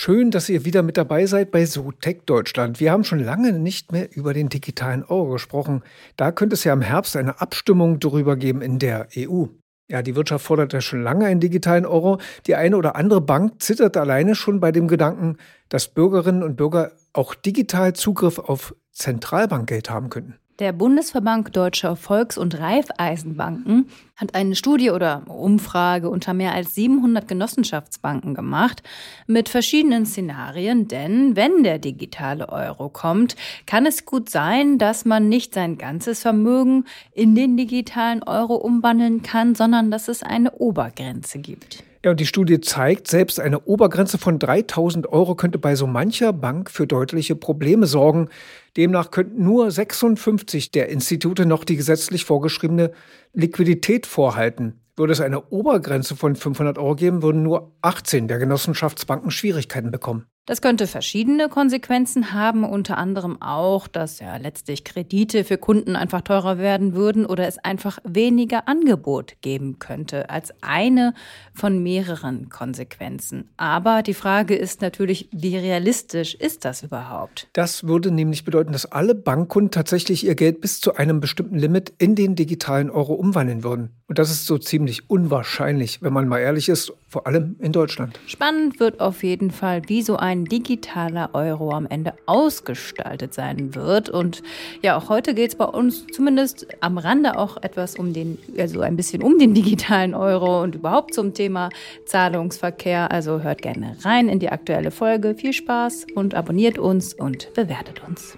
Schön, 0.00 0.30
dass 0.30 0.48
ihr 0.48 0.64
wieder 0.64 0.84
mit 0.84 0.96
dabei 0.96 1.26
seid 1.26 1.50
bei 1.50 1.66
SoTech 1.66 2.18
Deutschland. 2.24 2.78
Wir 2.78 2.92
haben 2.92 3.02
schon 3.02 3.18
lange 3.18 3.52
nicht 3.52 3.90
mehr 3.90 4.14
über 4.16 4.32
den 4.32 4.48
digitalen 4.48 5.02
Euro 5.02 5.30
gesprochen. 5.30 5.82
Da 6.14 6.30
könnte 6.30 6.54
es 6.54 6.62
ja 6.62 6.72
im 6.72 6.82
Herbst 6.82 7.16
eine 7.16 7.40
Abstimmung 7.40 7.98
darüber 7.98 8.36
geben 8.36 8.62
in 8.62 8.78
der 8.78 9.08
EU. 9.16 9.46
Ja, 9.90 10.02
die 10.02 10.14
Wirtschaft 10.14 10.44
fordert 10.44 10.72
ja 10.72 10.80
schon 10.80 11.02
lange 11.02 11.26
einen 11.26 11.40
digitalen 11.40 11.84
Euro. 11.84 12.20
Die 12.46 12.54
eine 12.54 12.76
oder 12.76 12.94
andere 12.94 13.20
Bank 13.20 13.60
zittert 13.60 13.96
alleine 13.96 14.36
schon 14.36 14.60
bei 14.60 14.70
dem 14.70 14.86
Gedanken, 14.86 15.36
dass 15.68 15.88
Bürgerinnen 15.88 16.44
und 16.44 16.54
Bürger 16.54 16.92
auch 17.12 17.34
digital 17.34 17.94
Zugriff 17.94 18.38
auf 18.38 18.76
Zentralbankgeld 18.92 19.90
haben 19.90 20.10
könnten. 20.10 20.36
Der 20.58 20.72
Bundesverband 20.72 21.54
Deutscher 21.56 21.94
Volks- 21.94 22.36
und 22.36 22.58
Raiffeisenbanken 22.58 23.88
hat 24.16 24.34
eine 24.34 24.56
Studie 24.56 24.90
oder 24.90 25.22
Umfrage 25.28 26.10
unter 26.10 26.34
mehr 26.34 26.52
als 26.52 26.74
700 26.74 27.28
Genossenschaftsbanken 27.28 28.34
gemacht 28.34 28.82
mit 29.28 29.48
verschiedenen 29.48 30.04
Szenarien, 30.04 30.88
denn 30.88 31.36
wenn 31.36 31.62
der 31.62 31.78
digitale 31.78 32.48
Euro 32.48 32.88
kommt, 32.88 33.36
kann 33.66 33.86
es 33.86 34.04
gut 34.04 34.30
sein, 34.30 34.78
dass 34.78 35.04
man 35.04 35.28
nicht 35.28 35.54
sein 35.54 35.78
ganzes 35.78 36.22
Vermögen 36.22 36.86
in 37.12 37.36
den 37.36 37.56
digitalen 37.56 38.24
Euro 38.24 38.56
umwandeln 38.56 39.22
kann, 39.22 39.54
sondern 39.54 39.92
dass 39.92 40.08
es 40.08 40.24
eine 40.24 40.50
Obergrenze 40.54 41.38
gibt. 41.38 41.84
Ja, 42.04 42.12
und 42.12 42.20
die 42.20 42.26
Studie 42.26 42.60
zeigt, 42.60 43.08
selbst 43.08 43.40
eine 43.40 43.60
Obergrenze 43.60 44.18
von 44.18 44.38
3000 44.38 45.08
Euro 45.08 45.34
könnte 45.34 45.58
bei 45.58 45.74
so 45.74 45.88
mancher 45.88 46.32
Bank 46.32 46.70
für 46.70 46.86
deutliche 46.86 47.34
Probleme 47.34 47.86
sorgen. 47.86 48.28
Demnach 48.76 49.10
könnten 49.10 49.42
nur 49.42 49.70
56 49.70 50.70
der 50.70 50.90
Institute 50.90 51.44
noch 51.44 51.64
die 51.64 51.76
gesetzlich 51.76 52.24
vorgeschriebene 52.24 52.92
Liquidität 53.32 54.06
vorhalten. 54.06 54.80
Würde 54.96 55.12
es 55.12 55.20
eine 55.20 55.48
Obergrenze 55.50 56.14
von 56.14 56.36
500 56.36 56.78
Euro 56.78 56.94
geben, 56.94 57.22
würden 57.22 57.42
nur 57.42 57.72
18 57.82 58.28
der 58.28 58.38
Genossenschaftsbanken 58.38 59.32
Schwierigkeiten 59.32 59.90
bekommen. 59.90 60.26
Das 60.48 60.62
könnte 60.62 60.86
verschiedene 60.86 61.50
Konsequenzen 61.50 62.32
haben, 62.32 62.64
unter 62.64 62.96
anderem 62.96 63.42
auch, 63.42 63.86
dass 63.86 64.18
ja 64.18 64.38
letztlich 64.38 64.82
Kredite 64.82 65.44
für 65.44 65.58
Kunden 65.58 65.94
einfach 65.94 66.22
teurer 66.22 66.56
werden 66.56 66.94
würden 66.94 67.26
oder 67.26 67.46
es 67.46 67.58
einfach 67.58 67.98
weniger 68.02 68.66
Angebot 68.66 69.34
geben 69.42 69.78
könnte 69.78 70.30
als 70.30 70.54
eine 70.62 71.12
von 71.52 71.82
mehreren 71.82 72.48
Konsequenzen. 72.48 73.50
Aber 73.58 74.02
die 74.02 74.14
Frage 74.14 74.56
ist 74.56 74.80
natürlich, 74.80 75.28
wie 75.32 75.54
realistisch 75.54 76.34
ist 76.34 76.64
das 76.64 76.82
überhaupt? 76.82 77.48
Das 77.52 77.86
würde 77.86 78.10
nämlich 78.10 78.46
bedeuten, 78.46 78.72
dass 78.72 78.86
alle 78.86 79.14
Bankkunden 79.14 79.70
tatsächlich 79.70 80.24
ihr 80.24 80.34
Geld 80.34 80.62
bis 80.62 80.80
zu 80.80 80.94
einem 80.94 81.20
bestimmten 81.20 81.58
Limit 81.58 81.92
in 81.98 82.14
den 82.14 82.36
digitalen 82.36 82.88
Euro 82.88 83.12
umwandeln 83.12 83.64
würden. 83.64 83.90
Und 84.06 84.18
das 84.18 84.30
ist 84.30 84.46
so 84.46 84.56
ziemlich 84.56 85.10
unwahrscheinlich, 85.10 86.00
wenn 86.00 86.14
man 86.14 86.26
mal 86.26 86.38
ehrlich 86.38 86.70
ist, 86.70 86.94
vor 87.06 87.26
allem 87.26 87.56
in 87.58 87.72
Deutschland. 87.72 88.18
Spannend 88.26 88.80
wird 88.80 89.00
auf 89.00 89.22
jeden 89.22 89.50
Fall, 89.50 89.82
wie 89.88 90.00
so 90.00 90.16
ein 90.16 90.37
digitaler 90.44 91.30
Euro 91.32 91.72
am 91.72 91.86
Ende 91.86 92.14
ausgestaltet 92.26 93.34
sein 93.34 93.74
wird. 93.74 94.08
Und 94.08 94.42
ja, 94.82 94.96
auch 94.96 95.08
heute 95.08 95.34
geht 95.34 95.50
es 95.50 95.56
bei 95.56 95.64
uns 95.64 96.06
zumindest 96.08 96.66
am 96.80 96.98
Rande 96.98 97.38
auch 97.38 97.56
etwas 97.62 97.96
um 97.96 98.12
den, 98.12 98.38
also 98.58 98.80
ein 98.80 98.96
bisschen 98.96 99.22
um 99.22 99.38
den 99.38 99.54
digitalen 99.54 100.14
Euro 100.14 100.62
und 100.62 100.74
überhaupt 100.74 101.14
zum 101.14 101.34
Thema 101.34 101.70
Zahlungsverkehr. 102.06 103.10
Also 103.10 103.42
hört 103.42 103.62
gerne 103.62 103.96
rein 104.02 104.28
in 104.28 104.38
die 104.38 104.50
aktuelle 104.50 104.90
Folge. 104.90 105.34
Viel 105.34 105.52
Spaß 105.52 106.06
und 106.14 106.34
abonniert 106.34 106.78
uns 106.78 107.14
und 107.14 107.52
bewertet 107.54 108.02
uns. 108.06 108.36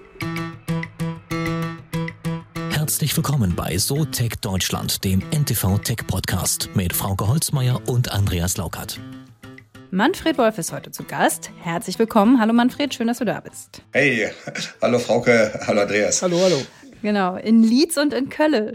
Herzlich 2.70 3.16
willkommen 3.16 3.54
bei 3.54 3.78
SoTech 3.78 4.40
Deutschland, 4.40 5.04
dem 5.04 5.22
NTV 5.30 5.78
Tech 5.78 6.06
Podcast 6.06 6.70
mit 6.74 6.92
Frauke 6.92 7.28
Holzmeier 7.28 7.80
und 7.86 8.10
Andreas 8.10 8.56
Laukert. 8.56 8.98
Manfred 9.92 10.38
Wolf 10.38 10.56
ist 10.56 10.72
heute 10.72 10.92
zu 10.92 11.02
Gast. 11.02 11.50
Herzlich 11.62 11.98
willkommen. 11.98 12.40
Hallo 12.40 12.52
Manfred, 12.52 12.94
schön, 12.94 13.08
dass 13.08 13.18
du 13.18 13.24
da 13.24 13.40
bist. 13.40 13.82
Hey, 13.92 14.28
hallo 14.82 15.00
Frauke, 15.00 15.50
hallo 15.66 15.80
Andreas. 15.80 16.22
Hallo, 16.22 16.38
hallo. 16.40 16.62
Genau, 17.02 17.34
in 17.34 17.64
Leeds 17.64 17.98
und 17.98 18.12
in 18.12 18.28
Köln 18.28 18.54
also 18.54 18.74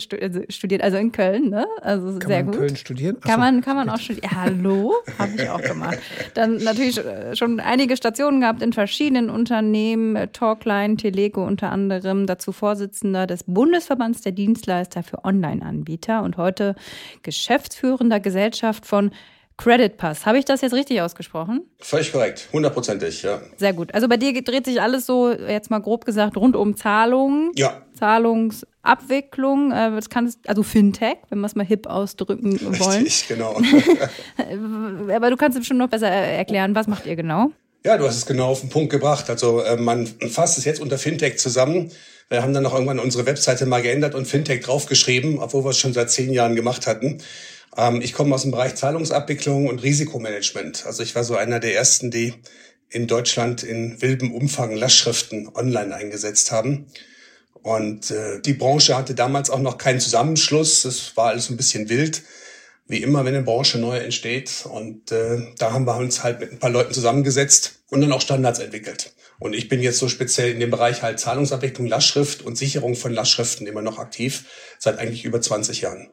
studiert, 0.49 0.81
also 0.81 0.97
in 0.97 1.13
Köln, 1.13 1.51
ne? 1.51 1.65
Also 1.81 2.19
kann 2.19 2.27
sehr 2.27 2.43
man 2.43 2.45
gut. 2.47 2.55
in 2.55 2.59
Köln 2.59 2.75
studieren? 2.75 3.19
Kann 3.21 3.39
man, 3.39 3.61
kann 3.61 3.77
man 3.77 3.89
auch 3.89 3.99
studieren. 3.99 4.29
Ja, 4.29 4.41
hallo, 4.41 4.93
habe 5.17 5.31
ich 5.35 5.49
auch 5.49 5.61
gemacht. 5.61 5.99
Dann 6.33 6.57
natürlich 6.57 6.99
schon 7.33 7.61
einige 7.61 7.95
Stationen 7.95 8.41
gehabt 8.41 8.61
in 8.61 8.73
verschiedenen 8.73 9.29
Unternehmen, 9.29 10.17
Talkline, 10.33 10.97
Teleco 10.97 11.45
unter 11.45 11.71
anderem, 11.71 12.25
dazu 12.25 12.51
Vorsitzender 12.51 13.25
des 13.25 13.43
Bundesverbands 13.43 14.19
der 14.21 14.33
Dienstleister 14.33 15.01
für 15.01 15.23
Online-Anbieter 15.23 16.23
und 16.23 16.35
heute 16.35 16.75
geschäftsführender 17.21 18.19
Gesellschaft 18.19 18.85
von 18.85 19.11
Credit 19.57 19.95
Pass. 19.95 20.25
Habe 20.25 20.37
ich 20.37 20.45
das 20.45 20.61
jetzt 20.61 20.73
richtig 20.73 21.01
ausgesprochen? 21.01 21.61
Völlig 21.79 22.11
korrekt, 22.11 22.49
hundertprozentig, 22.51 23.23
ja. 23.23 23.41
Sehr 23.57 23.73
gut. 23.73 23.93
Also 23.93 24.07
bei 24.07 24.17
dir 24.17 24.33
dreht 24.43 24.65
sich 24.65 24.81
alles 24.81 25.05
so, 25.05 25.31
jetzt 25.31 25.71
mal 25.71 25.79
grob 25.79 26.05
gesagt, 26.05 26.35
rund 26.35 26.55
um 26.55 26.75
Zahlungen. 26.75 27.51
Ja. 27.55 27.81
Zahlungsabwicklung, 27.97 29.71
äh, 29.71 29.91
das 29.91 30.09
kann 30.09 30.25
es, 30.25 30.39
also 30.45 30.61
Fintech, 30.61 31.17
wenn 31.29 31.39
wir 31.39 31.47
es 31.47 31.55
mal 31.55 31.65
hip 31.65 31.87
ausdrücken 31.87 32.59
wollen. 32.79 33.03
Richtig, 33.03 33.29
genau. 33.29 33.55
Aber 35.15 35.29
du 35.29 35.37
kannst 35.37 35.55
es 35.55 35.61
bestimmt 35.61 35.79
noch 35.79 35.89
besser 35.89 36.09
erklären, 36.09 36.75
was 36.75 36.87
macht 36.87 37.05
ihr 37.05 37.15
genau? 37.15 37.51
Ja, 37.85 37.97
du 37.97 38.05
hast 38.07 38.17
es 38.17 38.25
genau 38.25 38.47
auf 38.47 38.61
den 38.61 38.69
Punkt 38.69 38.91
gebracht. 38.91 39.29
Also 39.29 39.61
äh, 39.61 39.77
man 39.77 40.07
fasst 40.07 40.57
es 40.57 40.65
jetzt 40.65 40.81
unter 40.81 40.97
Fintech 40.97 41.37
zusammen. 41.37 41.91
Wir 42.29 42.41
haben 42.41 42.53
dann 42.53 42.63
noch 42.63 42.73
irgendwann 42.73 42.99
unsere 42.99 43.27
Webseite 43.27 43.67
mal 43.67 43.83
geändert 43.83 44.15
und 44.15 44.25
Fintech 44.25 44.61
draufgeschrieben, 44.61 45.37
obwohl 45.37 45.63
wir 45.63 45.69
es 45.69 45.77
schon 45.77 45.93
seit 45.93 46.09
zehn 46.09 46.33
Jahren 46.33 46.55
gemacht 46.55 46.87
hatten. 46.87 47.19
Ähm, 47.77 48.01
ich 48.01 48.13
komme 48.13 48.33
aus 48.35 48.43
dem 48.43 48.51
Bereich 48.51 48.75
Zahlungsabwicklung 48.75 49.67
und 49.67 49.83
Risikomanagement. 49.83 50.85
Also 50.85 51.03
ich 51.03 51.15
war 51.15 51.23
so 51.23 51.35
einer 51.35 51.59
der 51.59 51.75
ersten, 51.75 52.11
die 52.11 52.33
in 52.89 53.07
Deutschland 53.07 53.63
in 53.63 54.01
wildem 54.01 54.33
Umfang 54.33 54.75
Lastschriften 54.75 55.49
online 55.53 55.93
eingesetzt 55.95 56.51
haben. 56.51 56.87
Und 57.61 58.11
äh, 58.11 58.39
die 58.41 58.53
Branche 58.53 58.95
hatte 58.95 59.15
damals 59.15 59.49
auch 59.49 59.59
noch 59.59 59.77
keinen 59.77 59.99
Zusammenschluss. 59.99 60.85
Es 60.85 61.17
war 61.17 61.29
alles 61.29 61.49
ein 61.49 61.57
bisschen 61.57 61.89
wild, 61.89 62.21
wie 62.87 63.01
immer, 63.01 63.25
wenn 63.25 63.33
eine 63.33 63.43
Branche 63.43 63.79
neu 63.79 63.97
entsteht. 63.97 64.65
Und 64.69 65.11
äh, 65.11 65.41
da 65.57 65.73
haben 65.73 65.85
wir 65.85 65.97
uns 65.97 66.23
halt 66.23 66.39
mit 66.39 66.51
ein 66.51 66.59
paar 66.59 66.69
Leuten 66.69 66.93
zusammengesetzt 66.93 67.79
und 67.89 68.01
dann 68.01 68.11
auch 68.11 68.21
Standards 68.21 68.59
entwickelt. 68.59 69.13
Und 69.39 69.53
ich 69.53 69.67
bin 69.67 69.81
jetzt 69.81 69.97
so 69.97 70.07
speziell 70.07 70.51
in 70.51 70.59
dem 70.59 70.71
Bereich 70.71 71.01
halt 71.01 71.19
Zahlungsabwicklung, 71.19 71.87
Lastschrift 71.87 72.43
und 72.43 72.57
Sicherung 72.57 72.95
von 72.95 73.11
Lastschriften 73.11 73.67
immer 73.67 73.81
noch 73.81 73.99
aktiv, 73.99 74.45
seit 74.79 74.99
eigentlich 74.99 75.25
über 75.25 75.41
20 75.41 75.81
Jahren. 75.81 76.09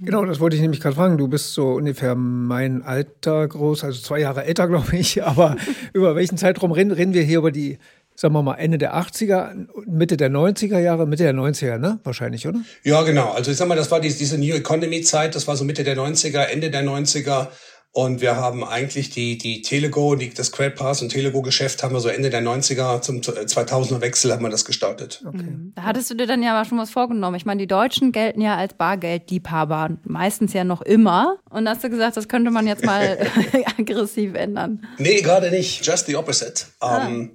Genau, 0.00 0.24
das 0.24 0.40
wollte 0.40 0.56
ich 0.56 0.62
nämlich 0.62 0.80
gerade 0.80 0.96
fragen. 0.96 1.18
Du 1.18 1.28
bist 1.28 1.54
so 1.54 1.72
ungefähr 1.72 2.14
mein 2.14 2.82
Alter 2.82 3.46
groß, 3.46 3.84
also 3.84 4.00
zwei 4.00 4.20
Jahre 4.20 4.44
älter, 4.44 4.68
glaube 4.68 4.96
ich. 4.96 5.24
Aber 5.24 5.56
über 5.92 6.14
welchen 6.14 6.38
Zeitraum 6.38 6.72
reden, 6.72 6.92
reden 6.92 7.14
wir 7.14 7.22
hier 7.22 7.38
über 7.38 7.50
die, 7.50 7.78
sagen 8.14 8.34
wir 8.34 8.42
mal, 8.42 8.54
Ende 8.54 8.78
der 8.78 8.94
80er, 8.96 9.66
Mitte 9.86 10.16
der 10.16 10.30
90er 10.30 10.78
Jahre, 10.78 11.06
Mitte 11.06 11.24
der 11.24 11.34
90er, 11.34 11.78
ne? 11.78 12.00
Wahrscheinlich, 12.04 12.46
oder? 12.46 12.60
Ja, 12.84 13.02
genau. 13.02 13.30
Also 13.32 13.50
ich 13.50 13.56
sag 13.56 13.68
mal, 13.68 13.74
das 13.74 13.90
war 13.90 14.00
diese 14.00 14.38
New 14.38 14.54
Economy 14.54 15.02
Zeit, 15.02 15.34
das 15.34 15.46
war 15.46 15.56
so 15.56 15.64
Mitte 15.64 15.84
der 15.84 15.96
90er, 15.96 16.42
Ende 16.44 16.70
der 16.70 16.84
90er. 16.84 17.48
Und 17.96 18.20
wir 18.20 18.36
haben 18.36 18.62
eigentlich 18.62 19.08
die, 19.08 19.38
die 19.38 19.62
Telego, 19.62 20.16
die, 20.16 20.28
das 20.28 20.52
Credit 20.52 20.74
Pass 20.74 21.00
und 21.00 21.08
Telego-Geschäft 21.08 21.82
haben 21.82 21.94
wir 21.94 22.00
so 22.00 22.10
Ende 22.10 22.28
der 22.28 22.42
90er 22.42 23.00
zum 23.00 23.22
2000er 23.22 24.02
Wechsel 24.02 24.34
haben 24.34 24.42
wir 24.42 24.50
das 24.50 24.66
gestartet. 24.66 25.24
Okay. 25.26 25.48
Da 25.74 25.84
hattest 25.84 26.10
du 26.10 26.14
dir 26.14 26.26
dann 26.26 26.42
ja 26.42 26.54
aber 26.54 26.68
schon 26.68 26.76
was 26.76 26.90
vorgenommen. 26.90 27.36
Ich 27.36 27.46
meine, 27.46 27.58
die 27.58 27.66
Deutschen 27.66 28.12
gelten 28.12 28.42
ja 28.42 28.54
als 28.54 28.74
Bargeldliebhaber, 28.74 29.96
meistens 30.04 30.52
ja 30.52 30.62
noch 30.62 30.82
immer. 30.82 31.38
Und 31.48 31.66
hast 31.66 31.84
du 31.84 31.88
gesagt, 31.88 32.18
das 32.18 32.28
könnte 32.28 32.50
man 32.50 32.66
jetzt 32.66 32.84
mal 32.84 33.16
aggressiv 33.78 34.34
ändern? 34.34 34.86
Nee, 34.98 35.22
gerade 35.22 35.50
nicht. 35.50 35.86
Just 35.86 36.04
the 36.04 36.16
opposite. 36.16 36.66
Ah. 36.80 37.06
Ähm, 37.06 37.30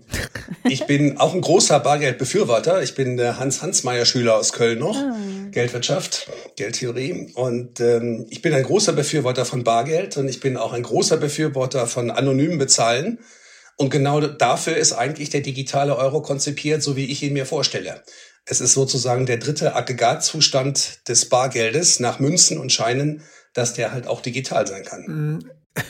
ich 0.65 0.85
bin 0.85 1.17
auch 1.17 1.33
ein 1.33 1.41
großer 1.41 1.79
Bargeldbefürworter. 1.79 2.83
Ich 2.83 2.93
bin 2.93 3.17
der 3.17 3.39
Hans-Hansmeier-Schüler 3.39 4.35
aus 4.35 4.53
Köln 4.53 4.77
noch. 4.77 4.95
Ah. 4.95 5.15
Geldwirtschaft, 5.51 6.29
Geldtheorie. 6.55 7.31
Und 7.35 7.79
ähm, 7.79 8.25
ich 8.29 8.41
bin 8.41 8.53
ein 8.53 8.63
großer 8.63 8.93
Befürworter 8.93 9.45
von 9.45 9.63
Bargeld 9.63 10.17
und 10.17 10.27
ich 10.27 10.39
bin 10.39 10.50
auch 10.57 10.73
ein 10.73 10.83
großer 10.83 11.17
Befürworter 11.17 11.87
von 11.87 12.11
anonymen 12.11 12.57
Bezahlen. 12.57 13.19
Und 13.77 13.89
genau 13.89 14.21
dafür 14.21 14.77
ist 14.77 14.93
eigentlich 14.93 15.29
der 15.29 15.41
digitale 15.41 15.97
Euro 15.97 16.21
konzipiert, 16.21 16.83
so 16.83 16.95
wie 16.95 17.05
ich 17.05 17.23
ihn 17.23 17.33
mir 17.33 17.45
vorstelle. 17.45 18.03
Es 18.45 18.61
ist 18.61 18.73
sozusagen 18.73 19.25
der 19.25 19.37
dritte 19.37 19.75
Aggregatzustand 19.75 21.07
des 21.07 21.29
Bargeldes 21.29 21.99
nach 21.99 22.19
Münzen 22.19 22.57
und 22.57 22.71
Scheinen, 22.71 23.21
dass 23.53 23.73
der 23.73 23.91
halt 23.91 24.07
auch 24.07 24.21
digital 24.21 24.67
sein 24.67 24.83
kann. 24.83 25.43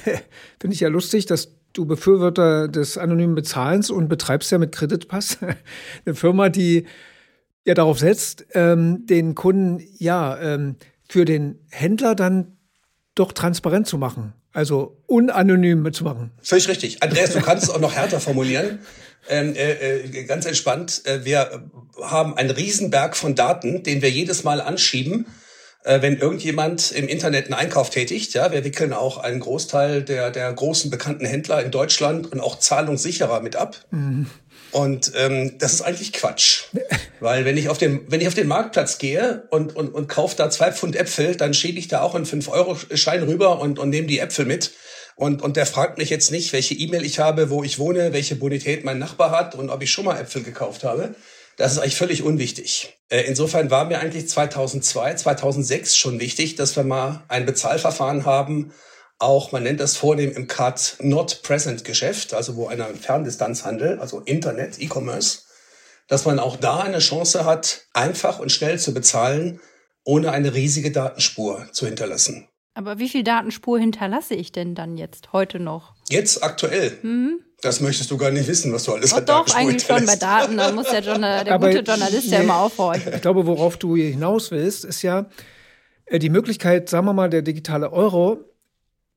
Finde 0.59 0.73
ich 0.73 0.79
ja 0.79 0.89
lustig, 0.89 1.25
dass 1.25 1.53
du 1.73 1.85
Befürworter 1.85 2.67
des 2.67 2.97
anonymen 2.97 3.35
Bezahlens 3.35 3.89
und 3.89 4.09
betreibst 4.09 4.51
ja 4.51 4.57
mit 4.57 4.73
Kreditpass 4.73 5.37
eine 6.05 6.15
Firma, 6.15 6.49
die 6.49 6.85
ja 7.65 7.73
darauf 7.73 7.99
setzt, 7.99 8.45
ähm, 8.53 9.05
den 9.05 9.35
Kunden 9.35 9.81
ja 9.97 10.37
ähm, 10.39 10.75
für 11.07 11.25
den 11.25 11.59
Händler 11.69 12.15
dann 12.15 12.57
doch 13.15 13.31
transparent 13.31 13.87
zu 13.87 13.97
machen. 13.97 14.33
Also 14.53 14.97
unanonym 15.07 15.91
zu 15.93 16.03
machen. 16.03 16.31
Völlig 16.41 16.67
richtig. 16.67 17.03
Andreas, 17.03 17.33
du 17.33 17.41
kannst 17.41 17.63
es 17.63 17.69
auch 17.69 17.79
noch 17.79 17.95
härter 17.95 18.19
formulieren. 18.19 18.79
Ähm, 19.29 19.55
äh, 19.55 19.99
äh, 19.99 20.23
ganz 20.23 20.45
entspannt. 20.45 21.03
Äh, 21.05 21.23
wir 21.25 21.63
haben 22.01 22.35
einen 22.35 22.49
Riesenberg 22.49 23.15
von 23.15 23.35
Daten, 23.35 23.83
den 23.83 24.01
wir 24.01 24.09
jedes 24.09 24.43
Mal 24.43 24.59
anschieben 24.59 25.25
äh, 25.83 26.01
wenn 26.01 26.17
irgendjemand 26.17 26.91
im 26.91 27.07
Internet 27.07 27.45
einen 27.45 27.55
Einkauf 27.55 27.89
tätigt. 27.89 28.33
Ja, 28.33 28.51
wir 28.51 28.63
wickeln 28.63 28.93
auch 28.93 29.17
einen 29.17 29.39
Großteil 29.39 30.03
der, 30.03 30.31
der 30.31 30.51
großen 30.53 30.91
bekannten 30.91 31.25
Händler 31.25 31.63
in 31.63 31.71
Deutschland 31.71 32.31
und 32.31 32.39
auch 32.39 32.59
zahlungssicherer 32.59 33.41
mit 33.41 33.55
ab. 33.55 33.77
Mhm. 33.91 34.27
Und 34.71 35.11
ähm, 35.15 35.57
das 35.57 35.73
ist 35.73 35.81
eigentlich 35.81 36.13
Quatsch. 36.13 36.63
Weil 37.19 37.45
wenn 37.45 37.57
ich 37.57 37.69
auf 37.69 37.77
den, 37.77 38.09
wenn 38.09 38.21
ich 38.21 38.27
auf 38.27 38.33
den 38.33 38.47
Marktplatz 38.47 38.97
gehe 38.97 39.47
und, 39.49 39.75
und, 39.75 39.89
und 39.89 40.07
kaufe 40.07 40.35
da 40.35 40.49
zwei 40.49 40.71
Pfund 40.71 40.95
Äpfel, 40.95 41.35
dann 41.35 41.53
schiebe 41.53 41.77
ich 41.77 41.87
da 41.87 42.01
auch 42.01 42.15
einen 42.15 42.25
5-Euro-Schein 42.25 43.23
rüber 43.23 43.59
und, 43.59 43.79
und 43.79 43.89
nehme 43.89 44.07
die 44.07 44.19
Äpfel 44.19 44.45
mit. 44.45 44.71
Und, 45.15 45.41
und 45.41 45.57
der 45.57 45.65
fragt 45.65 45.97
mich 45.97 46.09
jetzt 46.09 46.31
nicht, 46.31 46.53
welche 46.53 46.73
E-Mail 46.73 47.05
ich 47.05 47.19
habe, 47.19 47.49
wo 47.49 47.63
ich 47.63 47.79
wohne, 47.79 48.13
welche 48.13 48.35
Bonität 48.35 48.83
mein 48.85 48.97
Nachbar 48.97 49.31
hat 49.31 49.55
und 49.55 49.69
ob 49.69 49.83
ich 49.83 49.91
schon 49.91 50.05
mal 50.05 50.19
Äpfel 50.19 50.41
gekauft 50.41 50.83
habe. 50.83 51.15
Das 51.57 51.73
ist 51.73 51.79
eigentlich 51.79 51.97
völlig 51.97 52.23
unwichtig. 52.23 52.97
Äh, 53.09 53.21
insofern 53.21 53.69
war 53.69 53.85
mir 53.85 53.99
eigentlich 53.99 54.27
2002, 54.27 55.15
2006 55.15 55.95
schon 55.95 56.19
wichtig, 56.19 56.55
dass 56.55 56.75
wir 56.75 56.83
mal 56.83 57.23
ein 57.27 57.45
Bezahlverfahren 57.45 58.25
haben, 58.25 58.73
auch, 59.21 59.51
man 59.51 59.63
nennt 59.63 59.79
das 59.79 59.97
vornehm 59.97 60.31
im 60.31 60.47
Card 60.47 60.97
Not 60.99 61.41
Present 61.43 61.83
Geschäft, 61.83 62.33
also 62.33 62.55
wo 62.55 62.67
einer 62.67 62.87
Ferndistanzhandel, 62.87 63.99
also 63.99 64.19
Internet, 64.21 64.79
E-Commerce, 64.79 65.43
dass 66.07 66.25
man 66.25 66.39
auch 66.39 66.57
da 66.57 66.79
eine 66.79 66.99
Chance 66.99 67.45
hat, 67.45 67.85
einfach 67.93 68.39
und 68.39 68.51
schnell 68.51 68.79
zu 68.79 68.93
bezahlen, 68.93 69.59
ohne 70.03 70.31
eine 70.31 70.53
riesige 70.53 70.91
Datenspur 70.91 71.67
zu 71.71 71.85
hinterlassen. 71.85 72.47
Aber 72.73 72.99
wie 72.99 73.09
viel 73.09 73.23
Datenspur 73.23 73.79
hinterlasse 73.79 74.33
ich 74.33 74.51
denn 74.51 74.75
dann 74.75 74.97
jetzt 74.97 75.33
heute 75.33 75.59
noch? 75.59 75.93
Jetzt 76.09 76.43
aktuell. 76.43 76.97
Mhm. 77.01 77.41
Das 77.61 77.79
möchtest 77.79 78.09
du 78.09 78.17
gar 78.17 78.31
nicht 78.31 78.47
wissen, 78.47 78.73
was 78.73 78.85
du 78.85 78.93
alles 78.93 79.13
oh, 79.13 79.17
an 79.17 79.25
Doch, 79.25 79.53
eigentlich 79.53 79.83
schon 79.83 80.05
bei 80.05 80.15
Daten. 80.15 80.57
Da 80.57 80.71
muss 80.71 80.89
der, 80.89 81.01
Journal, 81.01 81.43
der 81.43 81.59
gute 81.59 81.79
Journalist 81.79 82.27
ja 82.27 82.39
immer 82.39 82.55
aufhorchen. 82.55 83.13
Ich 83.13 83.21
glaube, 83.21 83.45
worauf 83.45 83.77
du 83.77 83.95
hinaus 83.95 84.49
willst, 84.49 84.83
ist 84.83 85.03
ja 85.03 85.29
äh, 86.05 86.17
die 86.17 86.29
Möglichkeit, 86.29 86.89
sagen 86.89 87.05
wir 87.05 87.13
mal, 87.13 87.29
der 87.29 87.43
digitale 87.43 87.91
Euro 87.91 88.50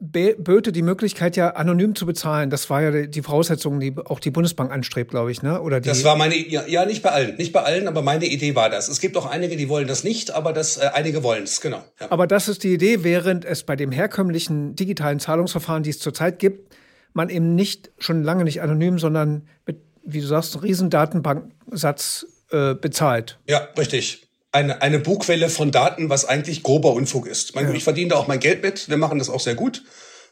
böte 0.00 0.72
die 0.72 0.82
Möglichkeit 0.82 1.36
ja 1.36 1.50
anonym 1.50 1.94
zu 1.94 2.04
bezahlen. 2.04 2.50
Das 2.50 2.68
war 2.68 2.82
ja 2.82 3.06
die 3.06 3.22
Voraussetzung, 3.22 3.80
die 3.80 3.94
auch 4.04 4.18
die 4.18 4.30
Bundesbank 4.30 4.72
anstrebt, 4.72 5.10
glaube 5.10 5.30
ich, 5.30 5.42
ne? 5.42 5.60
Oder 5.60 5.80
die 5.80 5.88
das 5.88 6.04
war 6.04 6.16
meine 6.16 6.36
ja, 6.36 6.66
ja 6.66 6.84
nicht 6.84 7.02
bei 7.02 7.10
allen, 7.10 7.36
nicht 7.36 7.52
bei 7.52 7.62
allen, 7.62 7.86
aber 7.86 8.02
meine 8.02 8.26
Idee 8.26 8.54
war 8.54 8.70
das. 8.70 8.88
Es 8.88 9.00
gibt 9.00 9.16
auch 9.16 9.26
einige, 9.26 9.56
die 9.56 9.68
wollen 9.68 9.86
das 9.86 10.04
nicht, 10.04 10.32
aber 10.32 10.52
das 10.52 10.76
äh, 10.76 10.90
einige 10.92 11.22
wollen 11.22 11.44
es, 11.44 11.60
genau. 11.60 11.82
Ja. 12.00 12.10
Aber 12.10 12.26
das 12.26 12.48
ist 12.48 12.64
die 12.64 12.74
Idee, 12.74 13.04
während 13.04 13.44
es 13.44 13.62
bei 13.62 13.76
dem 13.76 13.92
herkömmlichen 13.92 14.74
digitalen 14.74 15.20
Zahlungsverfahren, 15.20 15.82
die 15.84 15.90
es 15.90 16.00
zurzeit 16.00 16.38
gibt, 16.38 16.74
man 17.12 17.28
eben 17.28 17.54
nicht 17.54 17.92
schon 17.98 18.24
lange 18.24 18.44
nicht 18.44 18.62
anonym, 18.62 18.98
sondern 18.98 19.48
mit, 19.64 19.78
wie 20.04 20.20
du 20.20 20.26
sagst, 20.26 20.54
einen 20.54 20.64
riesen 20.64 20.90
Datenbanksatz 20.90 22.26
äh, 22.50 22.74
bezahlt. 22.74 23.38
Ja, 23.46 23.68
richtig 23.78 24.23
eine, 24.54 24.82
eine 24.82 24.98
Bugwelle 25.00 25.48
von 25.48 25.70
Daten, 25.70 26.10
was 26.10 26.24
eigentlich 26.24 26.62
grober 26.62 26.92
Unfug 26.92 27.26
ist. 27.26 27.54
Mein, 27.54 27.66
ja. 27.66 27.74
Ich 27.74 27.84
verdiene 27.84 28.10
da 28.10 28.16
auch 28.16 28.28
mein 28.28 28.40
Geld 28.40 28.62
mit, 28.62 28.88
wir 28.88 28.96
machen 28.96 29.18
das 29.18 29.28
auch 29.28 29.40
sehr 29.40 29.54
gut. 29.54 29.82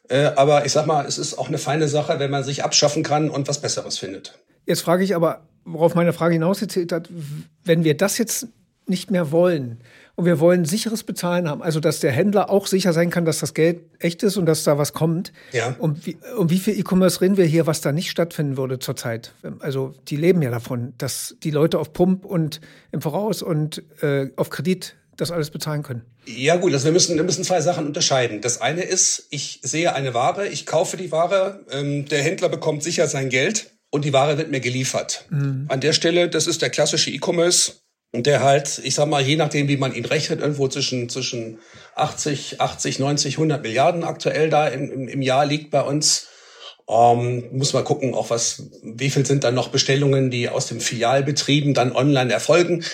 Äh, 0.08 0.30
aber 0.36 0.64
ich 0.64 0.72
sag 0.72 0.86
mal, 0.86 1.06
es 1.06 1.18
ist 1.18 1.34
auch 1.34 1.48
eine 1.48 1.58
feine 1.58 1.88
Sache, 1.88 2.18
wenn 2.18 2.30
man 2.30 2.44
sich 2.44 2.64
abschaffen 2.64 3.02
kann 3.02 3.30
und 3.30 3.48
was 3.48 3.60
Besseres 3.60 3.98
findet. 3.98 4.38
Jetzt 4.64 4.82
frage 4.82 5.02
ich 5.02 5.14
aber, 5.14 5.42
worauf 5.64 5.94
meine 5.94 6.12
Frage 6.12 6.34
hinausgezählt 6.34 6.92
hat, 6.92 7.08
wenn 7.64 7.84
wir 7.84 7.96
das 7.96 8.18
jetzt 8.18 8.46
nicht 8.86 9.10
mehr 9.10 9.30
wollen, 9.30 9.78
und 10.14 10.26
wir 10.26 10.40
wollen 10.40 10.64
sicheres 10.64 11.04
Bezahlen 11.04 11.48
haben. 11.48 11.62
Also, 11.62 11.80
dass 11.80 12.00
der 12.00 12.12
Händler 12.12 12.50
auch 12.50 12.66
sicher 12.66 12.92
sein 12.92 13.10
kann, 13.10 13.24
dass 13.24 13.38
das 13.38 13.54
Geld 13.54 13.80
echt 13.98 14.22
ist 14.22 14.36
und 14.36 14.46
dass 14.46 14.62
da 14.62 14.76
was 14.76 14.92
kommt. 14.92 15.32
Ja. 15.52 15.74
Und 15.78 16.06
wie, 16.06 16.16
um 16.36 16.50
wie 16.50 16.58
viel 16.58 16.78
E-Commerce 16.78 17.20
reden 17.20 17.36
wir 17.36 17.46
hier, 17.46 17.66
was 17.66 17.80
da 17.80 17.92
nicht 17.92 18.10
stattfinden 18.10 18.56
würde 18.56 18.78
zurzeit? 18.78 19.32
Also, 19.60 19.94
die 20.08 20.16
leben 20.16 20.42
ja 20.42 20.50
davon, 20.50 20.92
dass 20.98 21.36
die 21.42 21.50
Leute 21.50 21.78
auf 21.78 21.92
Pump 21.92 22.24
und 22.24 22.60
im 22.90 23.00
Voraus 23.00 23.42
und 23.42 23.82
äh, 24.02 24.28
auf 24.36 24.50
Kredit 24.50 24.96
das 25.16 25.30
alles 25.30 25.50
bezahlen 25.50 25.82
können. 25.82 26.02
Ja 26.26 26.56
gut, 26.56 26.72
also 26.72 26.84
wir 26.84 26.92
müssen, 26.92 27.16
wir 27.16 27.24
müssen 27.24 27.44
zwei 27.44 27.60
Sachen 27.60 27.86
unterscheiden. 27.86 28.40
Das 28.40 28.60
eine 28.60 28.82
ist, 28.82 29.26
ich 29.30 29.60
sehe 29.62 29.94
eine 29.94 30.14
Ware, 30.14 30.46
ich 30.46 30.66
kaufe 30.66 30.96
die 30.96 31.12
Ware, 31.12 31.64
ähm, 31.70 32.06
der 32.06 32.22
Händler 32.22 32.48
bekommt 32.48 32.82
sicher 32.82 33.08
sein 33.08 33.28
Geld 33.28 33.72
und 33.90 34.04
die 34.04 34.12
Ware 34.12 34.38
wird 34.38 34.50
mir 34.50 34.60
geliefert. 34.60 35.26
Mhm. 35.30 35.66
An 35.68 35.80
der 35.80 35.92
Stelle, 35.92 36.28
das 36.28 36.46
ist 36.46 36.62
der 36.62 36.70
klassische 36.70 37.10
E-Commerce, 37.10 37.81
und 38.12 38.26
der 38.26 38.42
halt, 38.42 38.80
ich 38.84 38.94
sag 38.94 39.08
mal, 39.08 39.22
je 39.22 39.36
nachdem, 39.36 39.68
wie 39.68 39.78
man 39.78 39.94
ihn 39.94 40.04
rechnet, 40.04 40.40
irgendwo 40.40 40.68
zwischen, 40.68 41.08
zwischen 41.08 41.58
80, 41.94 42.60
80, 42.60 42.98
90, 42.98 43.34
100 43.34 43.62
Milliarden 43.62 44.04
aktuell 44.04 44.50
da 44.50 44.68
im, 44.68 45.08
im 45.08 45.22
Jahr 45.22 45.46
liegt 45.46 45.70
bei 45.70 45.80
uns. 45.80 46.28
Ähm, 46.88 47.44
muss 47.52 47.72
man 47.72 47.84
gucken, 47.84 48.14
auch 48.14 48.28
was, 48.28 48.64
wie 48.82 49.08
viel 49.08 49.24
sind 49.24 49.44
dann 49.44 49.54
noch 49.54 49.68
Bestellungen, 49.68 50.30
die 50.30 50.50
aus 50.50 50.66
dem 50.66 50.80
Filialbetrieben 50.80 51.72
dann 51.72 51.92
online 51.92 52.32
erfolgen. 52.32 52.84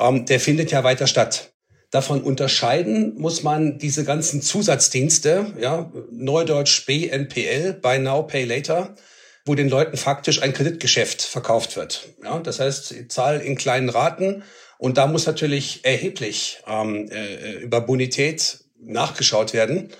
Ähm, 0.00 0.24
der 0.24 0.40
findet 0.40 0.70
ja 0.70 0.82
weiter 0.84 1.06
statt. 1.06 1.52
Davon 1.90 2.22
unterscheiden 2.22 3.18
muss 3.18 3.42
man 3.42 3.78
diese 3.78 4.04
ganzen 4.04 4.40
Zusatzdienste, 4.40 5.52
ja, 5.60 5.92
Neudeutsch 6.10 6.86
BNPL, 6.86 7.74
Buy 7.74 7.98
Now, 7.98 8.22
Pay 8.22 8.44
Later, 8.44 8.94
wo 9.44 9.54
den 9.54 9.68
Leuten 9.68 9.96
faktisch 9.96 10.42
ein 10.42 10.52
Kreditgeschäft 10.52 11.22
verkauft 11.22 11.76
wird. 11.76 12.08
Ja, 12.22 12.38
das 12.38 12.60
heißt, 12.60 12.88
sie 12.88 13.08
zahlen 13.08 13.40
in 13.40 13.56
kleinen 13.56 13.88
Raten 13.88 14.44
und 14.78 14.98
da 14.98 15.06
muss 15.06 15.26
natürlich 15.26 15.84
erheblich 15.84 16.62
ähm, 16.66 17.08
äh, 17.10 17.54
über 17.58 17.80
Bonität 17.80 18.60
nachgeschaut 18.80 19.52
werden. 19.52 19.90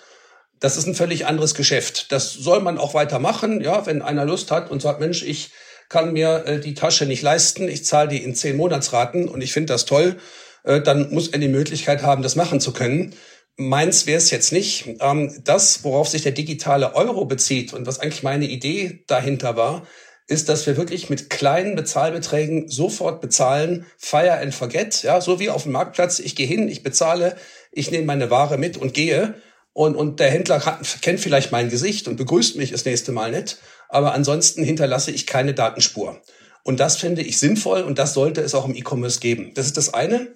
Das 0.60 0.76
ist 0.76 0.86
ein 0.86 0.94
völlig 0.94 1.26
anderes 1.26 1.54
Geschäft. 1.54 2.12
Das 2.12 2.32
soll 2.32 2.60
man 2.60 2.78
auch 2.78 2.94
weitermachen, 2.94 3.60
ja, 3.60 3.84
wenn 3.86 4.02
einer 4.02 4.24
Lust 4.24 4.50
hat 4.50 4.70
und 4.70 4.80
sagt, 4.80 5.00
Mensch, 5.00 5.22
ich 5.22 5.50
kann 5.88 6.12
mir 6.12 6.44
äh, 6.46 6.60
die 6.60 6.74
Tasche 6.74 7.06
nicht 7.06 7.22
leisten, 7.22 7.68
ich 7.68 7.84
zahle 7.84 8.08
die 8.08 8.22
in 8.22 8.34
zehn 8.34 8.56
Monatsraten 8.56 9.28
und 9.28 9.40
ich 9.42 9.52
finde 9.52 9.72
das 9.72 9.84
toll, 9.84 10.16
äh, 10.64 10.80
dann 10.80 11.12
muss 11.12 11.28
er 11.28 11.38
die 11.38 11.48
Möglichkeit 11.48 12.02
haben, 12.02 12.22
das 12.22 12.36
machen 12.36 12.60
zu 12.60 12.72
können. 12.72 13.14
Meins 13.56 14.06
wäre 14.06 14.18
es 14.18 14.30
jetzt 14.30 14.52
nicht. 14.52 14.86
Ähm, 15.00 15.40
das, 15.44 15.84
worauf 15.84 16.08
sich 16.08 16.22
der 16.22 16.32
digitale 16.32 16.94
Euro 16.94 17.24
bezieht 17.24 17.72
und 17.74 17.86
was 17.86 18.00
eigentlich 18.00 18.22
meine 18.22 18.46
Idee 18.46 19.04
dahinter 19.06 19.56
war, 19.56 19.86
ist, 20.26 20.48
dass 20.48 20.66
wir 20.66 20.76
wirklich 20.76 21.10
mit 21.10 21.30
kleinen 21.30 21.74
Bezahlbeträgen 21.74 22.68
sofort 22.68 23.20
bezahlen, 23.20 23.86
fire 23.98 24.38
and 24.38 24.54
forget, 24.54 25.02
ja, 25.02 25.20
so 25.20 25.40
wie 25.40 25.50
auf 25.50 25.64
dem 25.64 25.72
Marktplatz. 25.72 26.18
Ich 26.18 26.36
gehe 26.36 26.46
hin, 26.46 26.68
ich 26.68 26.82
bezahle, 26.82 27.36
ich 27.70 27.90
nehme 27.90 28.06
meine 28.06 28.30
Ware 28.30 28.56
mit 28.56 28.76
und 28.76 28.94
gehe. 28.94 29.34
Und, 29.74 29.96
und 29.96 30.20
der 30.20 30.30
Händler 30.30 30.64
hat, 30.64 30.80
kennt 31.00 31.20
vielleicht 31.20 31.50
mein 31.50 31.70
Gesicht 31.70 32.06
und 32.06 32.16
begrüßt 32.16 32.56
mich 32.56 32.70
das 32.72 32.84
nächste 32.84 33.12
Mal 33.12 33.30
nicht. 33.30 33.58
Aber 33.88 34.12
ansonsten 34.14 34.64
hinterlasse 34.64 35.10
ich 35.10 35.26
keine 35.26 35.54
Datenspur. 35.54 36.20
Und 36.62 36.78
das 36.78 36.96
finde 36.96 37.22
ich 37.22 37.38
sinnvoll 37.38 37.82
und 37.82 37.98
das 37.98 38.14
sollte 38.14 38.40
es 38.42 38.54
auch 38.54 38.66
im 38.66 38.74
E-Commerce 38.74 39.20
geben. 39.20 39.52
Das 39.54 39.66
ist 39.66 39.76
das 39.76 39.92
eine. 39.92 40.28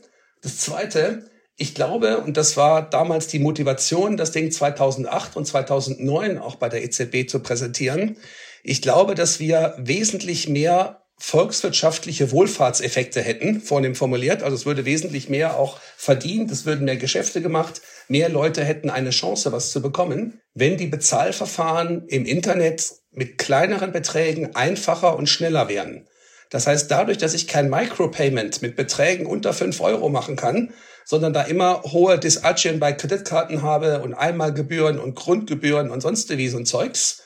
Das 0.43 0.59
zweite, 0.59 1.31
ich 1.56 1.75
glaube, 1.75 2.19
und 2.19 2.37
das 2.37 2.56
war 2.56 2.88
damals 2.88 3.29
die 3.29 3.38
Motivation, 3.38 4.17
das 4.17 4.31
Ding 4.31 4.53
2008 4.53 5.37
und 5.37 5.47
2009 5.47 6.38
auch 6.38 6.56
bei 6.56 6.69
der 6.69 6.85
EZB 6.85 7.29
zu 7.29 7.41
präsentieren, 7.41 8.17
ich 8.62 8.82
glaube, 8.82 9.14
dass 9.14 9.41
wir 9.41 9.75
wesentlich 9.79 10.49
mehr 10.49 11.03
volkswirtschaftliche 11.19 12.31
Wohlfahrtseffekte 12.31 13.23
hätten, 13.23 13.61
vornehm 13.61 13.95
formuliert. 13.95 14.42
Also 14.42 14.54
es 14.54 14.66
würde 14.66 14.85
wesentlich 14.85 15.28
mehr 15.31 15.57
auch 15.57 15.81
verdient, 15.97 16.50
es 16.50 16.66
würden 16.66 16.85
mehr 16.85 16.97
Geschäfte 16.97 17.40
gemacht, 17.40 17.81
mehr 18.09 18.28
Leute 18.28 18.62
hätten 18.64 18.90
eine 18.90 19.11
Chance, 19.11 19.50
was 19.52 19.71
zu 19.71 19.81
bekommen, 19.81 20.40
wenn 20.52 20.76
die 20.76 20.88
Bezahlverfahren 20.88 22.07
im 22.09 22.26
Internet 22.26 22.92
mit 23.12 23.38
kleineren 23.38 23.92
Beträgen 23.92 24.54
einfacher 24.57 25.16
und 25.16 25.28
schneller 25.28 25.69
wären. 25.69 26.07
Das 26.50 26.66
heißt, 26.66 26.90
dadurch, 26.90 27.19
dass 27.19 27.35
ich 27.35 27.49
kein 27.49 27.71
Micropayment 27.71 28.61
mit 28.62 28.76
Beträgen 28.76 29.26
unter 29.26 29.52
fünf 29.52 29.81
Euro 29.81 30.11
machen 30.11 30.37
kann, 30.37 30.73
sondern 31.07 31.33
da 31.33 31.43
immer 31.43 31.83
hohe 31.85 32.19
Disagien 32.19 32.81
bei 32.81 32.93
Kreditkarten 32.93 33.63
habe 33.63 34.03
und 34.03 34.13
Einmalgebühren 34.13 34.99
und 34.99 35.15
Grundgebühren 35.15 35.91
und 35.91 36.01
sonst 36.03 36.37
wie 36.37 36.49
so 36.49 36.59
ein 36.59 36.67
Zeugs, 36.67 37.23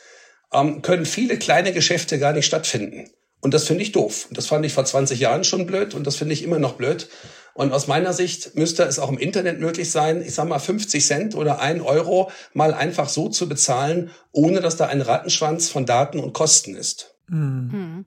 ähm, 0.53 0.83
können 0.83 1.07
viele 1.07 1.39
kleine 1.39 1.73
Geschäfte 1.73 2.19
gar 2.19 2.35
nicht 2.35 2.45
stattfinden. 2.47 3.11
Und 3.41 3.55
das 3.55 3.67
finde 3.67 3.83
ich 3.83 3.93
doof. 3.93 4.27
Und 4.29 4.37
das 4.37 4.47
fand 4.47 4.67
ich 4.67 4.75
vor 4.75 4.85
20 4.85 5.19
Jahren 5.19 5.45
schon 5.45 5.67
blöd 5.67 5.95
und 5.95 6.07
das 6.07 6.17
finde 6.17 6.35
ich 6.35 6.45
immer 6.45 6.59
noch 6.59 6.75
blöd. 6.75 7.09
Und 7.55 7.73
aus 7.73 7.87
meiner 7.87 8.13
Sicht 8.13 8.55
müsste 8.55 8.83
es 8.85 8.99
auch 8.99 9.09
im 9.09 9.19
Internet 9.19 9.61
möglich 9.61 9.91
sein, 9.91 10.23
ich 10.23 10.35
sag 10.35 10.47
mal 10.47 10.59
50 10.59 11.05
Cent 11.05 11.35
oder 11.35 11.61
ein 11.61 11.81
Euro 11.81 12.31
mal 12.53 12.75
einfach 12.75 13.09
so 13.09 13.31
zu 13.31 13.49
bezahlen, 13.49 14.11
ohne 14.31 14.61
dass 14.61 14.77
da 14.77 14.87
ein 14.87 15.01
Rattenschwanz 15.01 15.71
von 15.71 15.87
Daten 15.87 16.21
und 16.21 16.35
Kosten 16.35 16.77
ist. 16.77 17.15
Mhm. 17.29 18.05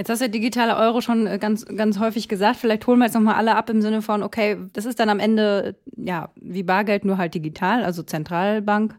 Jetzt 0.00 0.08
hast 0.08 0.20
du 0.20 0.24
ja 0.24 0.30
digitale 0.30 0.78
Euro 0.78 1.02
schon 1.02 1.26
äh, 1.26 1.38
ganz, 1.38 1.66
ganz 1.66 1.98
häufig 1.98 2.26
gesagt. 2.26 2.56
Vielleicht 2.56 2.86
holen 2.86 3.00
wir 3.00 3.04
jetzt 3.04 3.12
nochmal 3.12 3.34
alle 3.34 3.54
ab 3.54 3.68
im 3.68 3.82
Sinne 3.82 4.00
von, 4.00 4.22
okay, 4.22 4.56
das 4.72 4.86
ist 4.86 4.98
dann 4.98 5.10
am 5.10 5.20
Ende, 5.20 5.76
ja, 5.94 6.30
wie 6.36 6.62
Bargeld 6.62 7.04
nur 7.04 7.18
halt 7.18 7.34
digital, 7.34 7.84
also 7.84 8.02
Zentralbank. 8.02 8.96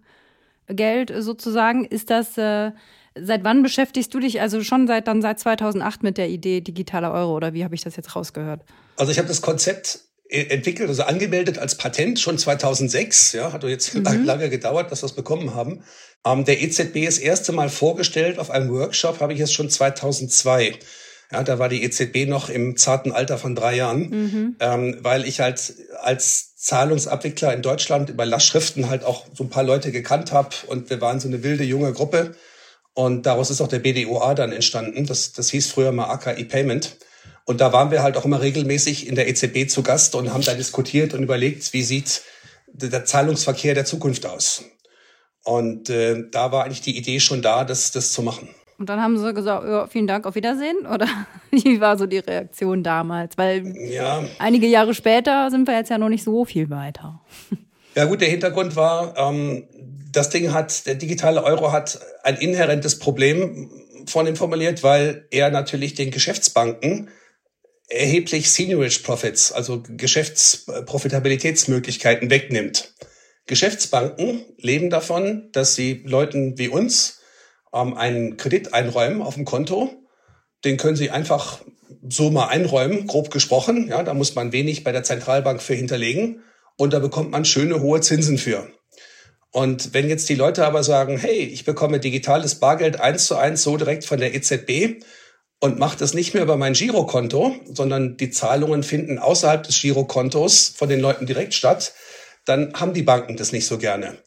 Geld 0.67 1.11
sozusagen. 1.17 1.85
Ist 1.85 2.11
das, 2.11 2.37
äh, 2.37 2.71
seit 3.19 3.43
wann 3.43 3.63
beschäftigst 3.63 4.13
du 4.13 4.19
dich, 4.19 4.41
also 4.41 4.61
schon 4.61 4.85
seit 4.85 5.07
dann 5.07 5.23
seit 5.23 5.39
2008 5.39 6.03
mit 6.03 6.19
der 6.19 6.29
Idee 6.29 6.61
digitaler 6.61 7.11
Euro 7.11 7.35
oder 7.35 7.55
wie 7.55 7.63
habe 7.63 7.73
ich 7.73 7.81
das 7.81 7.95
jetzt 7.95 8.15
rausgehört? 8.15 8.61
Also 8.95 9.11
ich 9.11 9.17
habe 9.17 9.27
das 9.27 9.41
Konzept 9.41 10.01
entwickelt, 10.31 10.89
also 10.89 11.03
angemeldet 11.03 11.59
als 11.59 11.75
Patent 11.75 12.19
schon 12.19 12.37
2006. 12.37 13.33
Ja, 13.33 13.51
hat 13.51 13.63
doch 13.63 13.69
jetzt 13.69 13.93
mhm. 13.95 14.25
lange 14.25 14.49
gedauert, 14.49 14.91
dass 14.91 15.03
wir 15.03 15.07
es 15.07 15.13
bekommen 15.13 15.53
haben. 15.53 15.83
Ähm, 16.25 16.45
der 16.45 16.61
EZB 16.61 17.05
das 17.05 17.17
erste 17.17 17.51
Mal 17.51 17.69
vorgestellt 17.69 18.39
auf 18.39 18.49
einem 18.49 18.69
Workshop 18.71 19.19
habe 19.19 19.33
ich 19.33 19.39
es 19.39 19.51
schon 19.51 19.69
2002. 19.69 20.75
Ja, 21.31 21.43
da 21.43 21.59
war 21.59 21.69
die 21.69 21.83
EZB 21.83 22.27
noch 22.27 22.49
im 22.49 22.75
zarten 22.75 23.11
Alter 23.11 23.37
von 23.37 23.55
drei 23.55 23.75
Jahren, 23.75 24.09
mhm. 24.09 24.55
ähm, 24.59 24.97
weil 25.01 25.25
ich 25.25 25.39
halt 25.39 25.73
als 26.01 26.55
Zahlungsabwickler 26.57 27.53
in 27.53 27.61
Deutschland 27.61 28.09
über 28.09 28.25
Lastschriften 28.25 28.89
halt 28.89 29.03
auch 29.03 29.25
so 29.33 29.45
ein 29.45 29.49
paar 29.49 29.63
Leute 29.63 29.91
gekannt 29.91 30.31
habe 30.31 30.49
und 30.67 30.89
wir 30.89 30.99
waren 30.99 31.19
so 31.19 31.27
eine 31.27 31.41
wilde 31.41 31.63
junge 31.63 31.93
Gruppe 31.93 32.35
und 32.93 33.25
daraus 33.25 33.49
ist 33.49 33.61
auch 33.61 33.69
der 33.69 33.79
BDOA 33.79 34.35
dann 34.35 34.51
entstanden. 34.51 35.05
Das, 35.05 35.31
das 35.31 35.49
hieß 35.49 35.71
früher 35.71 35.91
mal 35.91 36.09
AKI 36.09 36.43
Payment. 36.45 36.97
Und 37.45 37.61
da 37.61 37.73
waren 37.73 37.91
wir 37.91 38.03
halt 38.03 38.17
auch 38.17 38.25
immer 38.25 38.41
regelmäßig 38.41 39.07
in 39.07 39.15
der 39.15 39.27
EZB 39.27 39.69
zu 39.69 39.83
Gast 39.83 40.15
und 40.15 40.33
haben 40.33 40.43
da 40.43 40.53
diskutiert 40.53 41.13
und 41.13 41.23
überlegt, 41.23 41.73
wie 41.73 41.83
sieht 41.83 42.21
der 42.67 43.05
Zahlungsverkehr 43.05 43.73
der 43.73 43.85
Zukunft 43.85 44.25
aus. 44.25 44.63
Und 45.43 45.89
äh, 45.89 46.23
da 46.31 46.51
war 46.51 46.65
eigentlich 46.65 46.81
die 46.81 46.97
Idee 46.97 47.19
schon 47.19 47.41
da, 47.41 47.63
das, 47.65 47.91
das 47.91 48.11
zu 48.11 48.21
machen. 48.21 48.49
Und 48.77 48.89
dann 48.89 48.99
haben 48.99 49.17
sie 49.17 49.33
gesagt, 49.33 49.67
ja, 49.67 49.85
vielen 49.87 50.07
Dank, 50.07 50.25
auf 50.25 50.35
Wiedersehen? 50.35 50.87
Oder 50.91 51.07
wie 51.51 51.79
war 51.79 51.97
so 51.97 52.05
die 52.05 52.19
Reaktion 52.19 52.83
damals? 52.83 53.37
Weil 53.37 53.75
ja. 53.77 54.23
einige 54.39 54.67
Jahre 54.67 54.93
später 54.93 55.49
sind 55.51 55.67
wir 55.67 55.75
jetzt 55.75 55.89
ja 55.89 55.97
noch 55.97 56.09
nicht 56.09 56.23
so 56.23 56.45
viel 56.45 56.69
weiter. 56.69 57.21
Ja 57.93 58.05
gut, 58.05 58.21
der 58.21 58.29
Hintergrund 58.29 58.77
war, 58.77 59.17
ähm, 59.17 59.67
das 60.13 60.29
Ding 60.29 60.53
hat, 60.53 60.85
der 60.85 60.95
digitale 60.95 61.43
Euro 61.43 61.73
hat 61.73 61.99
ein 62.23 62.37
inhärentes 62.37 62.99
Problem 62.99 63.69
von 64.05 64.25
ihm 64.27 64.37
formuliert, 64.37 64.81
weil 64.81 65.27
er 65.29 65.51
natürlich 65.51 65.93
den 65.93 66.09
Geschäftsbanken 66.09 67.09
erheblich 67.91 68.51
Seniorage 68.51 69.01
Profits, 69.03 69.51
also 69.51 69.83
Geschäftsprofitabilitätsmöglichkeiten 69.87 72.29
wegnimmt. 72.29 72.93
Geschäftsbanken 73.47 74.45
leben 74.57 74.89
davon, 74.89 75.49
dass 75.51 75.75
sie 75.75 76.03
Leuten 76.05 76.57
wie 76.57 76.69
uns 76.69 77.19
ähm, 77.73 77.95
einen 77.95 78.37
Kredit 78.37 78.73
einräumen 78.73 79.21
auf 79.21 79.35
dem 79.35 79.43
Konto. 79.45 79.89
Den 80.63 80.77
können 80.77 80.95
sie 80.95 81.09
einfach 81.09 81.59
so 82.07 82.31
mal 82.31 82.47
einräumen, 82.47 83.07
grob 83.07 83.31
gesprochen. 83.31 83.87
Ja, 83.89 84.03
da 84.03 84.13
muss 84.13 84.35
man 84.35 84.51
wenig 84.51 84.83
bei 84.83 84.91
der 84.91 85.03
Zentralbank 85.03 85.61
für 85.61 85.73
hinterlegen 85.73 86.43
und 86.77 86.93
da 86.93 86.99
bekommt 86.99 87.31
man 87.31 87.45
schöne 87.45 87.81
hohe 87.81 88.01
Zinsen 88.01 88.37
für. 88.37 88.67
Und 89.51 89.93
wenn 89.93 90.07
jetzt 90.07 90.29
die 90.29 90.35
Leute 90.35 90.65
aber 90.65 90.83
sagen, 90.83 91.17
hey, 91.17 91.39
ich 91.39 91.65
bekomme 91.65 91.99
digitales 91.99 92.55
Bargeld 92.55 93.01
eins 93.01 93.25
zu 93.25 93.35
eins 93.35 93.63
so 93.63 93.75
direkt 93.75 94.05
von 94.05 94.19
der 94.19 94.33
EZB 94.33 95.03
und 95.61 95.79
mache 95.79 95.97
das 95.97 96.13
nicht 96.13 96.33
mehr 96.33 96.43
über 96.43 96.57
mein 96.57 96.73
Girokonto, 96.73 97.55
sondern 97.71 98.17
die 98.17 98.31
Zahlungen 98.31 98.83
finden 98.83 99.19
außerhalb 99.19 99.63
des 99.63 99.79
Girokontos 99.79 100.73
von 100.75 100.89
den 100.89 100.99
Leuten 100.99 101.27
direkt 101.27 101.53
statt, 101.53 101.93
dann 102.45 102.73
haben 102.73 102.93
die 102.93 103.03
Banken 103.03 103.37
das 103.37 103.51
nicht 103.51 103.67
so 103.67 103.77
gerne. 103.77 104.17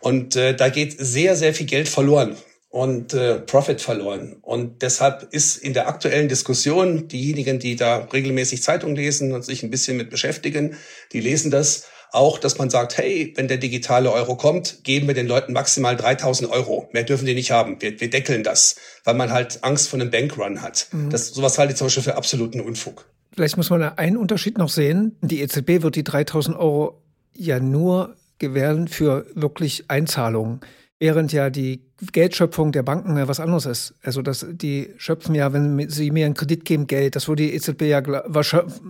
Und 0.00 0.36
äh, 0.36 0.54
da 0.54 0.68
geht 0.68 0.94
sehr, 0.98 1.34
sehr 1.34 1.52
viel 1.52 1.66
Geld 1.66 1.88
verloren 1.88 2.36
und 2.70 3.14
äh, 3.14 3.40
Profit 3.40 3.80
verloren. 3.80 4.36
Und 4.42 4.82
deshalb 4.82 5.26
ist 5.32 5.56
in 5.56 5.74
der 5.74 5.88
aktuellen 5.88 6.28
Diskussion 6.28 7.08
diejenigen, 7.08 7.58
die 7.58 7.74
da 7.74 8.06
regelmäßig 8.12 8.62
Zeitung 8.62 8.94
lesen 8.94 9.32
und 9.32 9.44
sich 9.44 9.64
ein 9.64 9.70
bisschen 9.70 9.96
mit 9.96 10.08
beschäftigen, 10.08 10.76
die 11.12 11.20
lesen 11.20 11.50
das 11.50 11.86
auch, 12.12 12.38
dass 12.38 12.58
man 12.58 12.70
sagt, 12.70 12.98
hey, 12.98 13.32
wenn 13.36 13.48
der 13.48 13.58
digitale 13.58 14.10
Euro 14.12 14.36
kommt, 14.36 14.84
geben 14.84 15.06
wir 15.06 15.14
den 15.14 15.26
Leuten 15.26 15.52
maximal 15.52 15.96
3000 15.96 16.50
Euro. 16.50 16.88
Mehr 16.92 17.04
dürfen 17.04 17.26
die 17.26 17.34
nicht 17.34 17.50
haben. 17.50 17.76
Wir, 17.80 18.00
wir 18.00 18.10
deckeln 18.10 18.42
das, 18.42 18.76
weil 19.04 19.14
man 19.14 19.30
halt 19.30 19.62
Angst 19.62 19.88
vor 19.88 20.00
einem 20.00 20.10
Bankrun 20.10 20.62
hat. 20.62 20.88
Mhm. 20.92 21.10
Das, 21.10 21.28
sowas 21.28 21.58
halte 21.58 21.72
ich 21.72 21.78
zum 21.78 21.86
Beispiel 21.86 22.02
für 22.02 22.16
absoluten 22.16 22.60
Unfug. 22.60 23.06
Vielleicht 23.34 23.56
muss 23.56 23.70
man 23.70 23.82
einen 23.82 24.16
Unterschied 24.16 24.58
noch 24.58 24.70
sehen. 24.70 25.16
Die 25.20 25.40
EZB 25.42 25.82
wird 25.82 25.96
die 25.96 26.04
3000 26.04 26.56
Euro 26.56 27.02
ja 27.34 27.60
nur 27.60 28.16
gewähren 28.38 28.88
für 28.88 29.26
wirklich 29.34 29.84
Einzahlungen. 29.88 30.60
Während 30.98 31.32
ja 31.32 31.50
die 31.50 31.85
Geldschöpfung 32.12 32.72
der 32.72 32.82
Banken 32.82 33.16
ja 33.16 33.26
was 33.26 33.40
anderes 33.40 33.66
ist. 33.66 33.94
Also 34.02 34.22
dass 34.22 34.46
die 34.50 34.90
schöpfen 34.98 35.34
ja, 35.34 35.52
wenn 35.52 35.88
sie 35.88 36.10
mir 36.10 36.26
einen 36.26 36.34
Kredit 36.34 36.64
geben, 36.64 36.86
Geld. 36.86 37.16
Das 37.16 37.28
würde 37.28 37.44
die 37.44 37.54
EZB 37.54 37.82
ja 37.82 38.02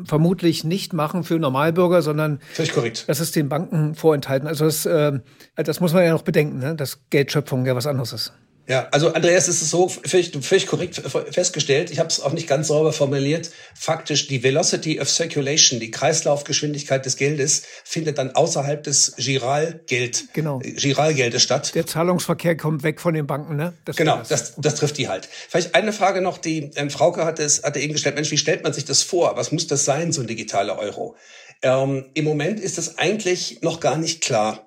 vermutlich 0.05 0.65
nicht 0.65 0.93
machen 0.93 1.23
für 1.23 1.39
Normalbürger, 1.39 2.03
sondern 2.03 2.41
Völlig 2.53 2.73
korrekt. 2.73 3.05
das 3.07 3.21
ist 3.21 3.37
den 3.37 3.49
Banken 3.49 3.95
vorenthalten. 3.95 4.49
Also 4.49 4.65
das, 4.65 4.87
äh, 4.87 5.19
das 5.55 5.81
muss 5.81 5.93
man 5.93 6.05
ja 6.05 6.13
noch 6.13 6.23
bedenken, 6.23 6.59
ne? 6.59 6.75
dass 6.75 7.01
Geldschöpfung 7.11 7.65
ja 7.67 7.77
was 7.77 7.87
anderes 7.87 8.13
ist. 8.13 8.33
Ja, 8.69 8.89
also 8.91 9.13
Andreas, 9.13 9.47
ist 9.47 9.63
es 9.63 9.71
so 9.71 9.89
völlig, 9.89 10.33
völlig 10.41 10.67
korrekt 10.67 11.01
festgestellt. 11.31 11.91
Ich 11.93 12.01
habe 12.01 12.09
es 12.09 12.21
auch 12.21 12.33
nicht 12.33 12.49
ganz 12.49 12.67
sauber 12.67 12.93
formuliert. 12.93 13.51
Faktisch 13.75 14.27
die 14.27 14.43
Velocity 14.43 15.01
of 15.01 15.09
Circulation, 15.09 15.79
die 15.79 15.93
Kreislaufgeschwindigkeit 15.93 17.07
des 17.07 17.17
Geldes, 17.17 17.63
findet 17.85 18.19
dann 18.19 18.35
außerhalb 18.35 18.83
des 18.83 19.15
Giralgeld, 19.19 20.33
genau. 20.33 20.59
Giralgeldes 20.59 21.43
statt. 21.43 21.77
Der 21.77 21.87
Zahlungsverkehr 21.87 22.57
kommt 22.57 22.83
weg 22.83 23.01
von 23.01 23.15
den 23.15 23.27
Banken, 23.27 23.55
ne? 23.55 23.75
Das 23.85 23.95
genau, 23.95 24.21
das, 24.29 24.55
das 24.57 24.75
trifft 24.75 24.99
die 24.99 25.09
halt. 25.09 25.29
Vielleicht 25.49 25.77
eine 25.77 25.93
Frage 25.93 26.21
noch, 26.21 26.39
die 26.39 26.71
ähm, 26.75 26.91
Frauke 26.91 27.25
hatte 27.25 27.45
es 27.45 27.63
hatte 27.63 27.79
eben 27.79 27.93
gestellt. 27.93 28.17
Mensch, 28.17 28.33
wie 28.33 28.39
stellt 28.39 28.65
man 28.65 28.73
sich 28.73 28.85
das 28.85 29.03
vor? 29.03 29.37
Was 29.37 29.53
muss 29.53 29.69
das 29.69 29.85
sein, 29.85 30.11
so 30.11 30.23
ein 30.23 30.27
digitaler 30.27 30.77
Euro? 30.79 31.15
Ähm, 31.63 32.07
Im 32.15 32.25
Moment 32.25 32.59
ist 32.59 32.79
es 32.79 32.99
eigentlich 32.99 33.63
noch 33.63 33.79
gar 33.79 33.97
nicht 33.97 34.23
klar. 34.23 34.67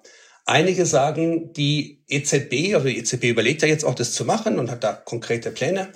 Einige 0.49 0.87
sagen, 0.87 1.53
die 1.53 2.03
EZB, 2.07 2.73
also 2.73 2.87
die 2.87 2.97
EZB 2.97 3.25
überlegt 3.25 3.61
ja 3.61 3.67
jetzt 3.67 3.85
auch 3.85 3.93
das 3.93 4.13
zu 4.13 4.25
machen 4.25 4.57
und 4.57 4.71
hat 4.71 4.83
da 4.83 4.93
konkrete 4.93 5.51
Pläne. 5.51 5.89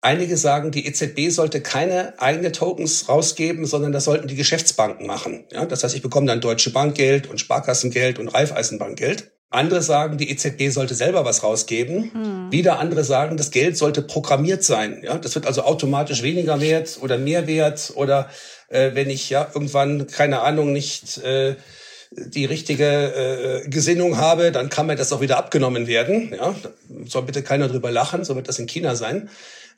Einige 0.00 0.36
sagen, 0.36 0.72
die 0.72 0.88
EZB 0.88 1.30
sollte 1.30 1.60
keine 1.60 2.20
eigene 2.20 2.50
Tokens 2.50 3.08
rausgeben, 3.08 3.64
sondern 3.64 3.92
das 3.92 4.02
sollten 4.02 4.26
die 4.26 4.34
Geschäftsbanken 4.34 5.06
machen. 5.06 5.44
Ja, 5.52 5.66
das 5.66 5.84
heißt, 5.84 5.94
ich 5.94 6.02
bekomme 6.02 6.26
dann 6.26 6.40
Deutsche 6.40 6.70
Bankgeld 6.70 7.30
und 7.30 7.38
Sparkassengeld 7.38 8.18
und 8.18 8.26
Raiffeisenbankgeld. 8.26 9.30
Andere 9.50 9.82
sagen, 9.82 10.18
die 10.18 10.30
EZB 10.30 10.70
sollte 10.70 10.96
selber 10.96 11.24
was 11.24 11.44
rausgeben. 11.44 12.10
Hm. 12.12 12.50
Wieder 12.50 12.80
andere 12.80 13.04
sagen, 13.04 13.36
das 13.36 13.52
Geld 13.52 13.76
sollte 13.76 14.02
programmiert 14.02 14.64
sein. 14.64 15.02
Ja, 15.04 15.16
das 15.16 15.36
wird 15.36 15.46
also 15.46 15.62
automatisch 15.62 16.24
weniger 16.24 16.60
wert 16.60 16.98
oder 17.00 17.18
mehr 17.18 17.46
wert 17.46 17.92
oder 17.94 18.28
äh, 18.68 18.90
wenn 18.94 19.10
ich 19.10 19.30
ja 19.30 19.48
irgendwann 19.54 20.08
keine 20.08 20.40
Ahnung 20.40 20.72
nicht 20.72 21.18
äh, 21.18 21.54
die 22.16 22.44
richtige 22.44 23.62
äh, 23.64 23.68
Gesinnung 23.68 24.18
habe, 24.18 24.52
dann 24.52 24.68
kann 24.68 24.86
mir 24.86 24.96
das 24.96 25.12
auch 25.12 25.20
wieder 25.20 25.38
abgenommen 25.38 25.86
werden. 25.86 26.34
Ja, 26.36 26.54
soll 27.06 27.22
bitte 27.22 27.42
keiner 27.42 27.68
drüber 27.68 27.90
lachen, 27.90 28.24
so 28.24 28.36
wird 28.36 28.48
das 28.48 28.58
in 28.58 28.66
China 28.66 28.94
sein. 28.94 29.30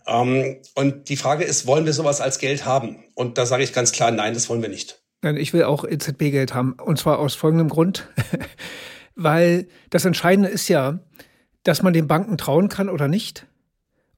Ähm, 0.07 0.57
und 0.75 1.09
die 1.09 1.17
Frage 1.17 1.45
ist, 1.45 1.67
wollen 1.67 1.87
wir 1.87 1.93
sowas 1.93 2.21
als 2.21 2.39
Geld 2.39 2.65
haben? 2.65 3.05
Und 3.15 3.39
da 3.39 3.47
sage 3.47 3.63
ich 3.63 3.73
ganz 3.73 3.93
klar, 3.93 4.11
nein, 4.11 4.35
das 4.35 4.49
wollen 4.49 4.63
wir 4.63 4.69
nicht. 4.69 5.01
Ich 5.37 5.53
will 5.53 5.65
auch 5.65 5.85
EZB-Geld 5.85 6.55
haben. 6.55 6.75
Und 6.75 6.99
zwar 6.99 7.19
aus 7.19 7.35
folgendem 7.35 7.69
Grund. 7.69 8.09
Weil 9.15 9.69
das 9.91 10.05
Entscheidende 10.05 10.51
ist 10.51 10.69
ja, 10.69 10.99
dass 11.63 11.83
man 11.83 11.93
den 11.93 12.09
Banken 12.09 12.37
trauen 12.37 12.69
kann 12.69 12.89
oder 12.91 13.09
nicht 13.09 13.47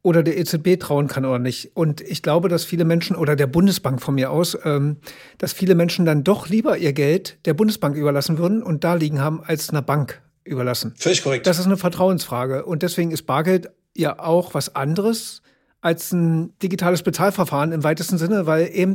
oder 0.06 0.22
der 0.22 0.38
EZB 0.38 0.78
trauen 0.78 1.08
kann 1.08 1.25
oder 1.25 1.40
nicht. 1.40 1.72
Und 1.75 2.00
ich 2.00 2.22
glaube, 2.22 2.48
dass 2.48 2.64
viele 2.64 2.84
Menschen 2.84 3.16
oder 3.16 3.34
der 3.34 3.48
Bundesbank 3.48 4.00
von 4.00 4.14
mir 4.14 4.30
aus, 4.30 4.56
ähm, 4.62 4.98
dass 5.38 5.52
viele 5.52 5.75
Menschen 5.75 6.06
dann 6.06 6.22
doch 6.22 6.48
lieber 6.48 6.78
ihr 6.78 6.92
Geld 6.92 7.38
der 7.44 7.54
Bundesbank 7.54 7.96
überlassen 7.96 8.38
würden 8.38 8.62
und 8.62 8.84
da 8.84 8.94
liegen 8.94 9.20
haben, 9.20 9.42
als 9.42 9.68
einer 9.68 9.82
Bank 9.82 10.22
überlassen. 10.44 10.94
Völlig 10.96 11.25
korrekt. 11.25 11.48
Das 11.48 11.58
ist 11.58 11.66
eine 11.66 11.76
Vertrauensfrage. 11.76 12.64
Und 12.66 12.84
deswegen 12.84 13.10
ist 13.10 13.25
Bargeld 13.25 13.68
ja 13.96 14.20
auch 14.20 14.54
was 14.54 14.76
anderes 14.76 15.42
als 15.80 16.12
ein 16.12 16.56
digitales 16.60 17.02
Bezahlverfahren 17.02 17.72
im 17.72 17.82
weitesten 17.82 18.16
Sinne, 18.16 18.46
weil 18.46 18.70
eben 18.72 18.94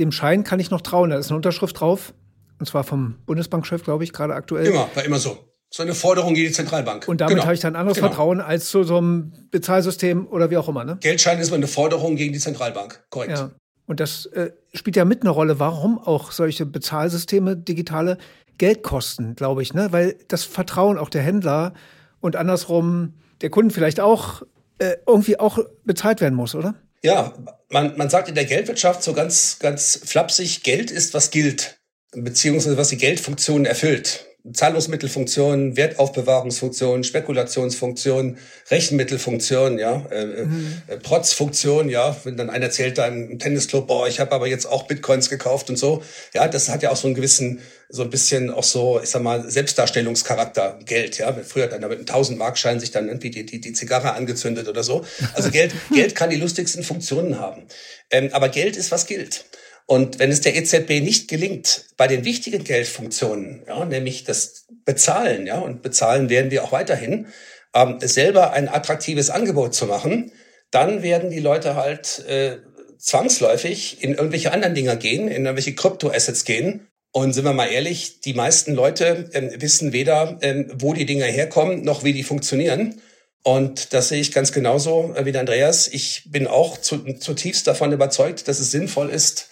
dem 0.00 0.10
Schein 0.10 0.42
kann 0.42 0.58
ich 0.58 0.72
noch 0.72 0.80
trauen. 0.80 1.10
Da 1.10 1.16
ist 1.16 1.28
eine 1.28 1.36
Unterschrift 1.36 1.78
drauf. 1.78 2.12
Und 2.58 2.66
zwar 2.66 2.82
vom 2.82 3.18
Bundesbankchef, 3.24 3.84
glaube 3.84 4.02
ich, 4.02 4.12
gerade 4.12 4.34
aktuell. 4.34 4.66
Immer, 4.66 4.88
war 4.94 5.04
immer 5.04 5.20
so 5.20 5.49
so 5.72 5.82
eine 5.82 5.94
Forderung 5.94 6.34
gegen 6.34 6.48
die 6.48 6.52
Zentralbank. 6.52 7.06
Und 7.06 7.20
damit 7.20 7.34
genau. 7.34 7.44
habe 7.44 7.54
ich 7.54 7.60
dann 7.60 7.76
anderes 7.76 7.96
genau. 7.96 8.08
Vertrauen 8.08 8.40
als 8.40 8.68
zu 8.70 8.82
so 8.82 8.98
einem 8.98 9.32
Bezahlsystem 9.50 10.26
oder 10.26 10.50
wie 10.50 10.56
auch 10.56 10.68
immer. 10.68 10.84
Ne? 10.84 10.98
Geldschein 11.00 11.38
ist 11.38 11.48
immer 11.48 11.56
eine 11.56 11.68
Forderung 11.68 12.16
gegen 12.16 12.32
die 12.32 12.40
Zentralbank. 12.40 13.04
Korrekt. 13.10 13.38
Ja. 13.38 13.50
Und 13.86 14.00
das 14.00 14.26
äh, 14.26 14.50
spielt 14.74 14.96
ja 14.96 15.04
mit 15.04 15.22
eine 15.22 15.30
Rolle, 15.30 15.58
warum 15.58 15.98
auch 15.98 16.32
solche 16.32 16.66
Bezahlsysteme, 16.66 17.56
digitale, 17.56 18.18
Geld 18.58 18.82
kosten, 18.82 19.36
glaube 19.36 19.62
ich. 19.62 19.72
Ne? 19.72 19.88
Weil 19.90 20.16
das 20.28 20.44
Vertrauen 20.44 20.98
auch 20.98 21.08
der 21.08 21.22
Händler 21.22 21.72
und 22.20 22.36
andersrum 22.36 23.14
der 23.40 23.48
Kunden 23.48 23.70
vielleicht 23.70 24.00
auch 24.00 24.42
äh, 24.78 24.96
irgendwie 25.06 25.38
auch 25.38 25.58
bezahlt 25.84 26.20
werden 26.20 26.34
muss, 26.34 26.54
oder? 26.54 26.74
Ja, 27.02 27.32
man, 27.70 27.96
man 27.96 28.10
sagt 28.10 28.28
in 28.28 28.34
der 28.34 28.44
Geldwirtschaft 28.44 29.02
so 29.02 29.12
ganz, 29.12 29.58
ganz 29.58 30.00
flapsig, 30.04 30.62
Geld 30.62 30.90
ist, 30.90 31.14
was 31.14 31.30
gilt, 31.30 31.80
beziehungsweise 32.12 32.76
was 32.76 32.88
die 32.88 32.98
Geldfunktion 32.98 33.64
erfüllt. 33.64 34.26
Zahlungsmittelfunktionen, 34.52 35.76
Wertaufbewahrungsfunktionen, 35.76 37.04
Spekulationsfunktionen, 37.04 38.38
Rechenmittelfunktionen, 38.70 39.78
ja, 39.78 40.06
äh, 40.10 40.22
äh 40.22 40.44
mhm. 40.46 40.82
äh, 40.86 40.96
Protzfunktionen, 40.96 41.90
ja, 41.90 42.16
wenn 42.24 42.36
dann 42.36 42.48
einer 42.48 42.66
erzählt 42.66 42.98
da 42.98 43.06
im 43.06 43.38
Tennisclub, 43.38 43.86
boah, 43.86 44.08
ich 44.08 44.18
habe 44.18 44.32
aber 44.32 44.46
jetzt 44.46 44.66
auch 44.66 44.84
Bitcoins 44.84 45.28
gekauft 45.28 45.68
und 45.68 45.76
so, 45.76 46.02
ja, 46.32 46.48
das 46.48 46.68
hat 46.68 46.82
ja 46.82 46.90
auch 46.90 46.96
so 46.96 47.06
einen 47.08 47.14
gewissen, 47.14 47.60
so 47.88 48.02
ein 48.02 48.10
bisschen 48.10 48.50
auch 48.50 48.64
so, 48.64 49.00
ich 49.02 49.10
sag 49.10 49.22
mal, 49.22 49.50
Selbstdarstellungscharakter, 49.50 50.78
Geld, 50.86 51.18
ja, 51.18 51.32
früher 51.32 51.64
hat 51.64 51.74
einer 51.74 51.88
mit 51.88 51.98
einem 51.98 52.06
1000 52.08 52.38
Markschein 52.38 52.80
sich 52.80 52.92
dann 52.92 53.08
irgendwie 53.08 53.30
die, 53.30 53.44
die, 53.44 53.60
die 53.60 53.72
Zigarre 53.72 54.14
angezündet 54.14 54.68
oder 54.68 54.82
so, 54.82 55.04
also 55.34 55.50
Geld, 55.50 55.72
Geld 55.92 56.14
kann 56.14 56.30
die 56.30 56.36
lustigsten 56.36 56.82
Funktionen 56.82 57.38
haben, 57.38 57.64
ähm, 58.10 58.30
aber 58.32 58.48
Geld 58.48 58.76
ist, 58.76 58.90
was 58.90 59.06
gilt. 59.06 59.44
Und 59.90 60.20
wenn 60.20 60.30
es 60.30 60.40
der 60.40 60.54
EZB 60.54 61.00
nicht 61.00 61.26
gelingt, 61.26 61.86
bei 61.96 62.06
den 62.06 62.24
wichtigen 62.24 62.62
Geldfunktionen, 62.62 63.64
ja, 63.66 63.84
nämlich 63.84 64.22
das 64.22 64.66
Bezahlen, 64.84 65.48
ja, 65.48 65.58
und 65.58 65.82
bezahlen 65.82 66.30
werden 66.30 66.52
wir 66.52 66.62
auch 66.62 66.70
weiterhin, 66.70 67.26
ähm, 67.74 67.98
selber 67.98 68.52
ein 68.52 68.68
attraktives 68.68 69.30
Angebot 69.30 69.74
zu 69.74 69.86
machen, 69.86 70.30
dann 70.70 71.02
werden 71.02 71.30
die 71.30 71.40
Leute 71.40 71.74
halt 71.74 72.24
äh, 72.28 72.58
zwangsläufig 72.98 74.00
in 74.00 74.14
irgendwelche 74.14 74.52
anderen 74.52 74.76
Dinger 74.76 74.94
gehen, 74.94 75.26
in 75.26 75.44
irgendwelche 75.44 75.74
Kryptoassets 75.74 76.44
gehen 76.44 76.86
Und 77.10 77.32
sind 77.32 77.44
wir 77.44 77.52
mal 77.52 77.66
ehrlich, 77.66 78.20
die 78.20 78.34
meisten 78.34 78.74
Leute 78.74 79.28
ähm, 79.32 79.50
wissen 79.56 79.92
weder, 79.92 80.38
ähm, 80.42 80.70
wo 80.72 80.94
die 80.94 81.04
Dinger 81.04 81.26
herkommen, 81.26 81.82
noch 81.82 82.04
wie 82.04 82.12
die 82.12 82.22
funktionieren. 82.22 83.00
Und 83.42 83.92
das 83.92 84.10
sehe 84.10 84.20
ich 84.20 84.30
ganz 84.30 84.52
genauso 84.52 85.12
äh, 85.16 85.24
wie 85.24 85.32
der 85.32 85.40
Andreas. 85.40 85.88
Ich 85.88 86.28
bin 86.30 86.46
auch 86.46 86.78
zu, 86.78 86.98
zutiefst 87.14 87.66
davon 87.66 87.90
überzeugt, 87.90 88.46
dass 88.46 88.60
es 88.60 88.70
sinnvoll 88.70 89.10
ist, 89.10 89.48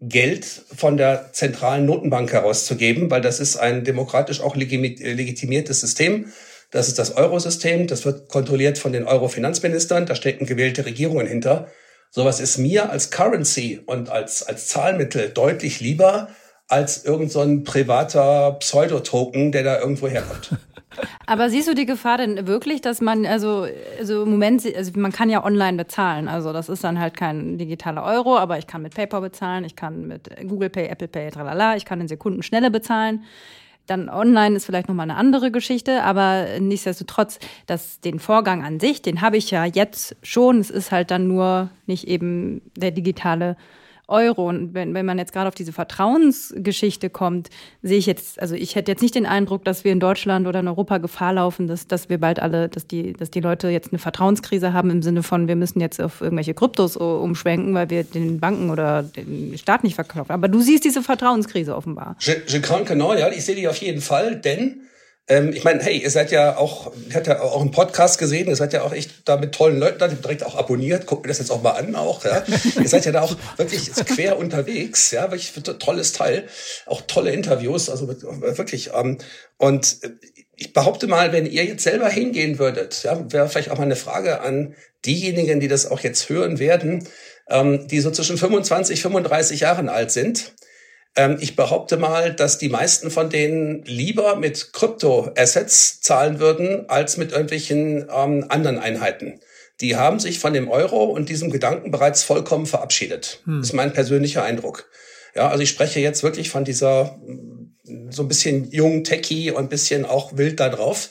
Geld 0.00 0.44
von 0.44 0.96
der 0.96 1.32
zentralen 1.32 1.86
Notenbank 1.86 2.32
herauszugeben, 2.32 3.10
weil 3.10 3.22
das 3.22 3.40
ist 3.40 3.56
ein 3.56 3.84
demokratisch 3.84 4.40
auch 4.40 4.54
legitimiertes 4.54 5.80
System. 5.80 6.32
Das 6.70 6.88
ist 6.88 6.98
das 6.98 7.16
Eurosystem. 7.16 7.86
Das 7.86 8.04
wird 8.04 8.28
kontrolliert 8.28 8.78
von 8.78 8.92
den 8.92 9.06
Euro-Finanzministern. 9.06 10.06
Da 10.06 10.14
stecken 10.14 10.46
gewählte 10.46 10.84
Regierungen 10.84 11.26
hinter. 11.26 11.68
Sowas 12.10 12.40
ist 12.40 12.58
mir 12.58 12.90
als 12.90 13.10
Currency 13.10 13.80
und 13.86 14.10
als, 14.10 14.42
als 14.42 14.68
Zahlmittel 14.68 15.30
deutlich 15.30 15.80
lieber 15.80 16.28
als 16.68 17.04
irgendein 17.04 17.58
so 17.58 17.70
privater 17.70 18.52
Pseudotoken, 18.58 19.52
der 19.52 19.62
da 19.62 19.78
irgendwo 19.78 20.08
herkommt. 20.08 20.50
Aber 21.26 21.50
siehst 21.50 21.68
du 21.68 21.74
die 21.74 21.86
Gefahr 21.86 22.18
denn 22.18 22.46
wirklich, 22.46 22.80
dass 22.80 23.00
man, 23.00 23.26
also, 23.26 23.66
also 23.98 24.22
im 24.22 24.30
Moment, 24.30 24.64
also 24.76 24.92
man 24.96 25.12
kann 25.12 25.30
ja 25.30 25.44
online 25.44 25.76
bezahlen. 25.76 26.28
Also 26.28 26.52
das 26.52 26.68
ist 26.68 26.84
dann 26.84 26.98
halt 26.98 27.16
kein 27.16 27.58
digitaler 27.58 28.04
Euro, 28.04 28.36
aber 28.36 28.58
ich 28.58 28.66
kann 28.66 28.82
mit 28.82 28.94
PayPal 28.94 29.20
bezahlen, 29.20 29.64
ich 29.64 29.76
kann 29.76 30.06
mit 30.06 30.30
Google 30.48 30.70
Pay, 30.70 30.86
Apple 30.86 31.08
Pay, 31.08 31.30
tralala, 31.30 31.76
ich 31.76 31.84
kann 31.84 32.00
in 32.00 32.08
Sekunden 32.08 32.42
schneller 32.42 32.70
bezahlen. 32.70 33.24
Dann 33.86 34.08
online 34.08 34.56
ist 34.56 34.66
vielleicht 34.66 34.88
nochmal 34.88 35.08
eine 35.08 35.18
andere 35.18 35.50
Geschichte, 35.52 36.02
aber 36.02 36.46
nichtsdestotrotz, 36.58 37.38
dass 37.66 38.00
den 38.00 38.18
Vorgang 38.18 38.64
an 38.64 38.80
sich, 38.80 39.00
den 39.00 39.20
habe 39.20 39.36
ich 39.36 39.50
ja 39.50 39.64
jetzt 39.64 40.16
schon. 40.22 40.58
Es 40.58 40.70
ist 40.70 40.90
halt 40.90 41.12
dann 41.12 41.28
nur 41.28 41.70
nicht 41.86 42.08
eben 42.08 42.62
der 42.76 42.90
digitale 42.90 43.56
Euro. 44.08 44.48
Und 44.48 44.74
wenn, 44.74 44.94
wenn 44.94 45.06
man 45.06 45.18
jetzt 45.18 45.32
gerade 45.32 45.48
auf 45.48 45.54
diese 45.54 45.72
Vertrauensgeschichte 45.72 47.10
kommt, 47.10 47.48
sehe 47.82 47.98
ich 47.98 48.06
jetzt, 48.06 48.40
also 48.40 48.54
ich 48.54 48.74
hätte 48.74 48.92
jetzt 48.92 49.02
nicht 49.02 49.14
den 49.14 49.26
Eindruck, 49.26 49.64
dass 49.64 49.84
wir 49.84 49.92
in 49.92 50.00
Deutschland 50.00 50.46
oder 50.46 50.60
in 50.60 50.68
Europa 50.68 50.98
Gefahr 50.98 51.32
laufen, 51.32 51.66
dass, 51.66 51.86
dass 51.86 52.08
wir 52.08 52.18
bald 52.18 52.40
alle, 52.40 52.68
dass 52.68 52.86
die, 52.86 53.12
dass 53.12 53.30
die 53.30 53.40
Leute 53.40 53.68
jetzt 53.68 53.92
eine 53.92 53.98
Vertrauenskrise 53.98 54.72
haben 54.72 54.90
im 54.90 55.02
Sinne 55.02 55.22
von, 55.22 55.48
wir 55.48 55.56
müssen 55.56 55.80
jetzt 55.80 56.00
auf 56.00 56.20
irgendwelche 56.20 56.54
Kryptos 56.54 56.96
umschwenken, 56.96 57.74
weil 57.74 57.90
wir 57.90 58.04
den 58.04 58.40
Banken 58.40 58.70
oder 58.70 59.02
den 59.02 59.58
Staat 59.58 59.84
nicht 59.84 59.94
verkaufen. 59.94 60.32
Aber 60.32 60.48
du 60.48 60.60
siehst 60.60 60.84
diese 60.84 61.02
Vertrauenskrise 61.02 61.74
offenbar. 61.76 62.16
Je, 62.20 62.34
je 62.46 62.60
crains 62.60 62.86
que 62.86 62.96
ja, 62.96 63.28
ich 63.30 63.44
sehe 63.44 63.54
die 63.54 63.68
auf 63.68 63.76
jeden 63.78 64.00
Fall, 64.00 64.36
denn 64.36 64.80
ähm, 65.28 65.52
ich 65.52 65.64
meine, 65.64 65.82
hey, 65.82 65.98
ihr 65.98 66.10
seid 66.10 66.30
ja 66.30 66.56
auch, 66.56 66.92
ich 67.08 67.14
hatte 67.14 67.30
ja 67.30 67.40
auch 67.40 67.60
einen 67.60 67.72
Podcast 67.72 68.18
gesehen, 68.18 68.46
ihr 68.46 68.56
seid 68.56 68.72
ja 68.72 68.82
auch 68.82 68.92
echt 68.92 69.28
da 69.28 69.36
mit 69.36 69.52
tollen 69.52 69.78
Leuten 69.78 69.98
da, 69.98 70.06
direkt 70.08 70.44
auch 70.44 70.54
abonniert, 70.54 71.06
guckt 71.06 71.24
mir 71.24 71.28
das 71.28 71.38
jetzt 71.38 71.50
auch 71.50 71.62
mal 71.62 71.72
an 71.72 71.96
auch, 71.96 72.24
ja. 72.24 72.44
ihr 72.80 72.88
seid 72.88 73.04
ja 73.06 73.12
da 73.12 73.22
auch 73.22 73.36
wirklich 73.56 73.92
quer 73.92 74.38
unterwegs, 74.38 75.10
ja, 75.10 75.30
wirklich 75.30 75.52
tolles 75.78 76.12
Teil, 76.12 76.46
auch 76.86 77.02
tolle 77.08 77.32
Interviews, 77.32 77.90
also 77.90 78.08
wirklich, 78.08 78.90
ähm, 78.94 79.18
und 79.58 79.98
ich 80.56 80.72
behaupte 80.72 81.06
mal, 81.06 81.32
wenn 81.32 81.46
ihr 81.46 81.64
jetzt 81.64 81.82
selber 81.82 82.08
hingehen 82.08 82.58
würdet, 82.58 83.02
ja, 83.02 83.30
wäre 83.32 83.48
vielleicht 83.48 83.70
auch 83.70 83.78
mal 83.78 83.84
eine 83.84 83.96
Frage 83.96 84.40
an 84.40 84.74
diejenigen, 85.04 85.60
die 85.60 85.68
das 85.68 85.90
auch 85.90 86.00
jetzt 86.00 86.28
hören 86.28 86.58
werden, 86.58 87.06
ähm, 87.48 87.86
die 87.88 88.00
so 88.00 88.10
zwischen 88.10 88.38
25, 88.38 89.02
35 89.02 89.60
Jahren 89.60 89.88
alt 89.88 90.10
sind, 90.10 90.54
ich 91.38 91.56
behaupte 91.56 91.96
mal, 91.96 92.34
dass 92.34 92.58
die 92.58 92.68
meisten 92.68 93.10
von 93.10 93.30
denen 93.30 93.82
lieber 93.84 94.36
mit 94.36 94.72
Krypto-Assets 94.72 96.00
zahlen 96.02 96.40
würden, 96.40 96.88
als 96.88 97.16
mit 97.16 97.32
irgendwelchen 97.32 98.06
ähm, 98.14 98.44
anderen 98.48 98.78
Einheiten. 98.78 99.40
Die 99.80 99.96
haben 99.96 100.20
sich 100.20 100.38
von 100.38 100.52
dem 100.52 100.68
Euro 100.68 101.04
und 101.04 101.28
diesem 101.28 101.50
Gedanken 101.50 101.90
bereits 101.90 102.22
vollkommen 102.22 102.66
verabschiedet. 102.66 103.40
Hm. 103.44 103.60
Das 103.60 103.68
ist 103.68 103.74
mein 103.74 103.92
persönlicher 103.92 104.42
Eindruck. 104.42 104.90
Ja, 105.34 105.48
also 105.48 105.62
ich 105.62 105.70
spreche 105.70 106.00
jetzt 106.00 106.22
wirklich 106.22 106.50
von 106.50 106.64
dieser 106.64 107.18
so 108.10 108.22
ein 108.22 108.28
bisschen 108.28 108.70
jungen 108.70 109.04
Techie 109.04 109.50
und 109.50 109.64
ein 109.64 109.68
bisschen 109.68 110.04
auch 110.04 110.36
wild 110.36 110.60
da 110.60 110.68
drauf. 110.68 111.10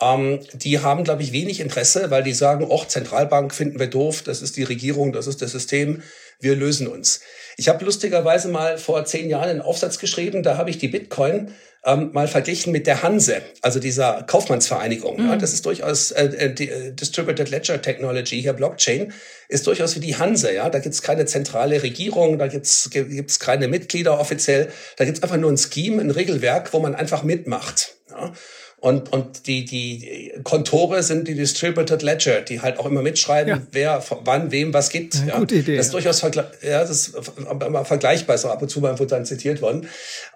Ähm, 0.00 0.40
die 0.52 0.80
haben, 0.80 1.04
glaube 1.04 1.22
ich, 1.22 1.32
wenig 1.32 1.60
Interesse, 1.60 2.10
weil 2.10 2.22
die 2.22 2.32
sagen, 2.32 2.66
oh, 2.68 2.84
Zentralbank 2.84 3.54
finden 3.54 3.78
wir 3.78 3.86
doof, 3.86 4.22
das 4.22 4.42
ist 4.42 4.56
die 4.56 4.64
Regierung, 4.64 5.12
das 5.12 5.26
ist 5.26 5.42
das 5.42 5.52
System, 5.52 6.02
wir 6.40 6.56
lösen 6.56 6.86
uns. 6.86 7.20
Ich 7.56 7.68
habe 7.68 7.84
lustigerweise 7.84 8.48
mal 8.48 8.78
vor 8.78 9.04
zehn 9.04 9.28
Jahren 9.28 9.48
einen 9.48 9.60
Aufsatz 9.60 9.98
geschrieben, 9.98 10.42
da 10.42 10.56
habe 10.56 10.70
ich 10.70 10.78
die 10.78 10.88
Bitcoin 10.88 11.52
ähm, 11.84 12.10
mal 12.12 12.28
verglichen 12.28 12.72
mit 12.72 12.86
der 12.86 13.02
Hanse, 13.02 13.42
also 13.60 13.80
dieser 13.80 14.22
Kaufmannsvereinigung. 14.22 15.20
Mhm. 15.20 15.28
Ja, 15.28 15.36
das 15.36 15.52
ist 15.52 15.66
durchaus 15.66 16.12
äh, 16.12 16.26
äh, 16.26 16.54
die, 16.54 16.68
äh, 16.68 16.92
Distributed 16.92 17.50
Ledger 17.50 17.82
Technology, 17.82 18.40
hier 18.40 18.52
Blockchain, 18.52 19.12
ist 19.48 19.66
durchaus 19.66 19.96
wie 19.96 20.00
die 20.00 20.16
Hanse. 20.16 20.54
Ja, 20.54 20.70
da 20.70 20.78
gibt's 20.78 21.02
keine 21.02 21.26
zentrale 21.26 21.82
Regierung, 21.82 22.38
da 22.38 22.46
gibt's 22.46 22.88
gibt's 22.90 23.40
keine 23.40 23.68
Mitglieder 23.68 24.18
offiziell, 24.20 24.68
da 24.96 25.04
gibt's 25.04 25.22
einfach 25.22 25.36
nur 25.36 25.50
ein 25.50 25.58
Scheme, 25.58 26.00
ein 26.00 26.10
Regelwerk, 26.10 26.72
wo 26.72 26.78
man 26.78 26.94
einfach 26.94 27.24
mitmacht. 27.24 27.96
Ja. 28.10 28.32
Und, 28.82 29.12
und 29.12 29.46
die, 29.46 29.64
die 29.64 30.32
Kontore 30.42 31.04
sind 31.04 31.28
die 31.28 31.36
Distributed 31.36 32.02
Ledger, 32.02 32.40
die 32.40 32.62
halt 32.62 32.80
auch 32.80 32.86
immer 32.86 33.00
mitschreiben, 33.00 33.48
ja. 33.48 33.62
wer 33.70 34.04
wann 34.24 34.50
wem 34.50 34.74
was 34.74 34.90
gibt. 34.90 35.22
Ja, 35.24 35.38
gute 35.38 35.54
Idee. 35.54 35.76
Das 35.76 35.86
ist 35.86 35.94
durchaus 35.94 36.18
vergle 36.18 36.50
ja, 36.62 36.80
das 36.80 36.90
ist 36.90 37.14
immer 37.38 37.84
vergleichbar, 37.84 38.34
auch 38.44 38.50
ab 38.50 38.60
und 38.60 38.68
zu 38.70 38.80
mal 38.80 38.98
wurde 38.98 39.10
dann 39.10 39.24
zitiert 39.24 39.62
worden. 39.62 39.86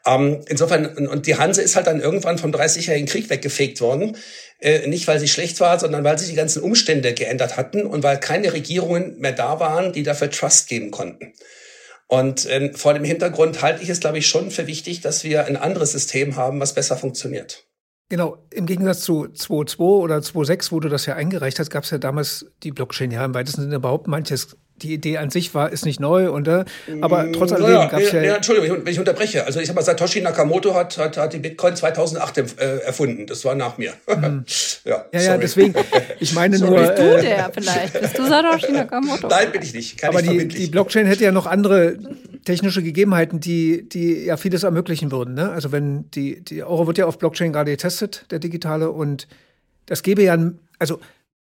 Ähm, 0.07 0.43
insofern, 0.47 0.87
und 1.09 1.27
die 1.27 1.35
Hanse 1.35 1.61
ist 1.61 1.75
halt 1.75 1.89
dann 1.89 2.01
irgendwann 2.01 2.39
vom 2.39 2.53
30-jährigen 2.53 3.09
Krieg 3.09 3.29
weggefegt 3.31 3.81
worden. 3.81 4.17
Äh, 4.61 4.87
nicht, 4.87 5.09
weil 5.09 5.19
sie 5.19 5.27
schlecht 5.27 5.59
war, 5.59 5.81
sondern 5.81 6.05
weil 6.05 6.17
sich 6.17 6.29
die 6.29 6.37
ganzen 6.37 6.63
Umstände 6.63 7.15
geändert 7.15 7.57
hatten 7.57 7.85
und 7.85 8.05
weil 8.05 8.21
keine 8.21 8.53
Regierungen 8.53 9.19
mehr 9.19 9.33
da 9.33 9.59
waren, 9.59 9.93
die 9.93 10.05
dafür 10.05 10.31
Trust 10.31 10.69
geben 10.69 10.93
konnten. 10.93 11.33
Und 12.07 12.47
ähm, 12.49 12.77
vor 12.77 12.95
dem 12.95 13.03
Hintergrund 13.03 13.61
halte 13.61 13.83
ich 13.83 13.89
es, 13.89 13.99
glaube 13.99 14.19
ich, 14.19 14.29
schon 14.29 14.53
für 14.53 14.69
wichtig, 14.69 15.01
dass 15.01 15.25
wir 15.25 15.47
ein 15.47 15.57
anderes 15.57 15.91
System 15.91 16.37
haben, 16.37 16.61
was 16.61 16.75
besser 16.75 16.97
funktioniert. 16.97 17.67
Genau, 18.09 18.39
im 18.51 18.67
Gegensatz 18.67 19.01
zu 19.03 19.25
2.2 19.25 19.79
oder 19.81 20.19
2.6, 20.19 20.71
wo 20.71 20.79
du 20.79 20.89
das 20.89 21.07
ja 21.07 21.17
eingereicht 21.17 21.59
hast, 21.59 21.71
gab 21.71 21.83
es 21.83 21.91
ja 21.91 21.99
damals 21.99 22.47
die 22.63 22.71
Blockchain 22.71 23.11
ja 23.11 23.25
im 23.25 23.35
weitesten 23.35 23.63
Sinne 23.63 23.77
überhaupt 23.77 24.07
manches 24.07 24.57
die 24.83 24.93
Idee 24.93 25.19
an 25.19 25.31
sich 25.31 25.55
war, 25.55 25.73
ist 25.73 25.85
nicht 25.85 26.01
neu, 26.01 26.31
und, 26.31 26.49
äh, 26.49 26.65
aber 27.01 27.25
mm, 27.25 27.33
trotz 27.33 27.53
alledem 27.53 27.75
naja, 27.75 27.89
gab 27.89 28.01
es 28.01 28.13
ja, 28.13 28.23
ja... 28.23 28.37
Entschuldigung, 28.37 28.85
wenn 28.85 28.93
ich 28.93 28.99
unterbreche. 28.99 29.45
Also 29.47 29.61
ich 29.61 29.67
sag 29.67 29.75
mal, 29.75 29.83
Satoshi 29.83 30.21
Nakamoto 30.21 30.75
hat, 30.75 30.99
hat, 30.99 31.17
hat 31.17 31.33
die 31.33 31.39
Bitcoin 31.39 31.75
2008 31.75 32.39
äh, 32.39 32.79
erfunden. 32.79 33.27
Das 33.27 33.45
war 33.45 33.55
nach 33.55 33.79
mir. 33.79 33.95
Mhm. 34.07 34.45
ja, 34.85 35.07
ja, 35.13 35.21
ja, 35.21 35.39
deswegen, 35.39 35.75
ich 36.21 36.35
meine 36.35 36.59
nur... 36.61 36.79
Bist 36.79 36.99
du 36.99 37.03
äh, 37.03 37.23
der 37.23 37.51
vielleicht? 37.53 38.01
Bist 38.01 38.19
du 38.19 38.27
Satoshi 38.27 38.73
Nakamoto? 38.73 39.29
Nein, 39.29 39.53
bin 39.53 39.63
ich 39.63 39.75
nicht. 39.75 39.99
Kann 39.99 40.11
aber 40.11 40.21
ich 40.21 40.29
die, 40.29 40.49
die 40.49 40.67
Blockchain 40.67 41.07
hätte 41.07 41.25
ja 41.25 41.33
noch 41.33 41.47
andere 41.47 41.99
technische 42.45 42.83
Gegebenheiten, 42.83 43.41
die, 43.41 43.89
die 43.89 44.25
ja 44.25 44.37
vieles 44.37 44.63
ermöglichen 44.63 45.11
würden. 45.11 45.35
Ne? 45.35 45.51
Also 45.51 45.73
wenn 45.73 46.11
die, 46.11 46.43
die 46.43 46.63
Euro 46.63 46.87
wird 46.87 46.99
ja 46.99 47.07
auf 47.07 47.19
Blockchain 47.19 47.53
gerade 47.53 47.71
getestet, 47.71 48.27
der 48.31 48.39
digitale, 48.39 48.91
und 48.91 49.27
das 49.87 50.03
gäbe 50.03 50.23
ja, 50.23 50.39
also 50.79 51.01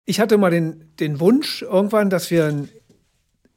ich 0.06 0.20
hatte 0.20 0.38
mal 0.38 0.50
den, 0.50 0.92
den 1.00 1.20
Wunsch 1.20 1.62
irgendwann, 1.62 2.10
dass 2.10 2.30
wir 2.30 2.46
ein 2.46 2.68